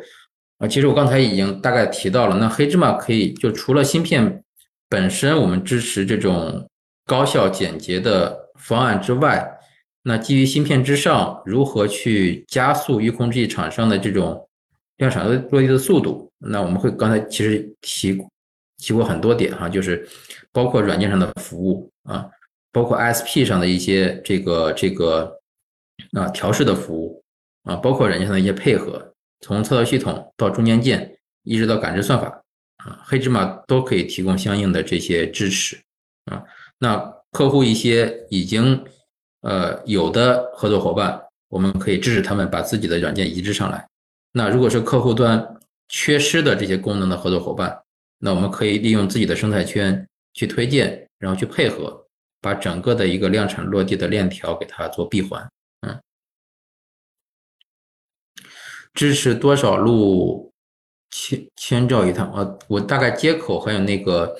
[0.59, 0.69] 啊？
[0.69, 4.45] 其实我刚才已经大概提到了，那黑芝麻可以就除了芯片
[4.91, 6.69] 本身我们支持这种
[7.07, 9.51] 高效简洁的方案之外。
[10.03, 14.49] 那基于芯片之上，如何去加速预控制器厂商的这种
[14.97, 16.31] 量产的落地的速度？
[16.39, 18.21] 那我们会刚才其实提
[18.79, 20.09] 提过很多点哈，就是
[20.51, 22.29] 包括软件上的服务啊，
[22.73, 25.39] 包括 ISP 上的一些这个这个
[26.15, 27.23] 啊调试的服务
[27.63, 32.43] 啊，包括软件上的一些配合，从操作系统到中间件，一直到感知算法
[32.79, 35.81] 啊，黑芝麻都可以提供相应的这些支持
[36.25, 36.43] 啊。
[36.79, 36.99] 那
[37.31, 38.85] 客户一些已经
[39.43, 43.87] 呃，有的合作伙伴，我们可以支持他们把自己的软件移植上来。
[44.33, 45.57] 那如果是客户端
[45.89, 47.77] 缺失的这些功能的合作伙伴，
[48.19, 52.07] 那我们可以利用自己的生态圈去推荐，然后去配合，
[52.41, 55.47] 把整个的一个量产落地的链条给它做闭环。
[55.87, 56.01] 嗯，
[58.95, 60.53] 支持多少路
[61.11, 62.57] 千千兆一趟啊？
[62.69, 64.37] 我大概接口还有那个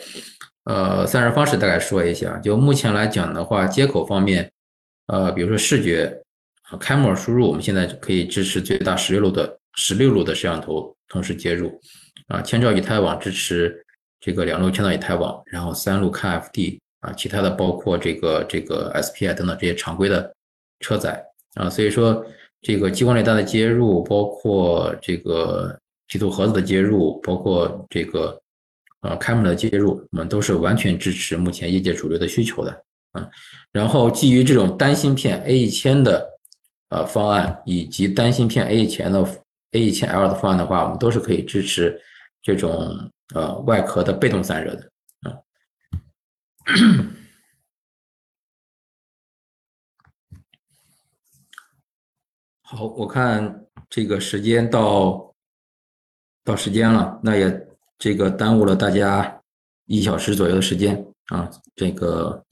[0.65, 2.39] 呃散热方式大概说一下。
[2.39, 4.49] 就目前来讲的话，接口方面。
[5.13, 6.11] 呃，比如说视觉
[6.71, 11.79] 啊，开模输入，我们现在可以支持最大十六路的十六路的摄像头同时接入，
[12.29, 13.85] 啊，千兆以太网支持
[14.19, 20.35] 这个两路千兆以太网，然后三路 KFD 啊，其他的包括这个这个 SPI 等等这些常规的
[20.81, 21.23] 车载
[21.57, 22.25] 啊，所以说
[22.63, 28.41] 这个激光雷达的接入，包括这个地图盒子的接入，包括这个
[29.03, 32.83] 呃开模的接入，我们都是完全支持目前业界主流的需求的。
[33.13, 33.31] 啊，
[33.73, 36.27] 然后基于这种单芯片 A 一千的
[36.89, 39.23] 呃方案，以及单芯片 A 一千的
[39.73, 42.01] A 一千 L 的方案的话，我们都是可以支持
[42.41, 44.91] 这种呃外壳的被动散热的。
[45.21, 45.37] 啊，
[52.63, 55.35] 好，我看这个时间到
[56.45, 57.67] 到时间了，那也
[57.99, 59.43] 这个耽误了大家
[59.85, 62.43] 一小时左右的时间啊，这个。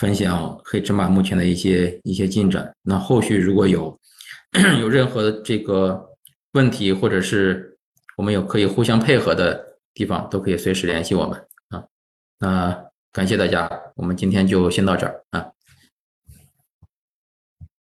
[0.00, 2.74] 分享黑芝麻目前的一些一些进展。
[2.80, 3.94] 那后续如果有
[4.80, 6.02] 有任何这个
[6.52, 7.76] 问题，或者是
[8.16, 11.38] 我们有可以互相配合的地方，都可以随时联系我们
[11.68, 11.84] 啊。
[12.38, 15.46] 那感谢大家，我们今天就先到这儿啊。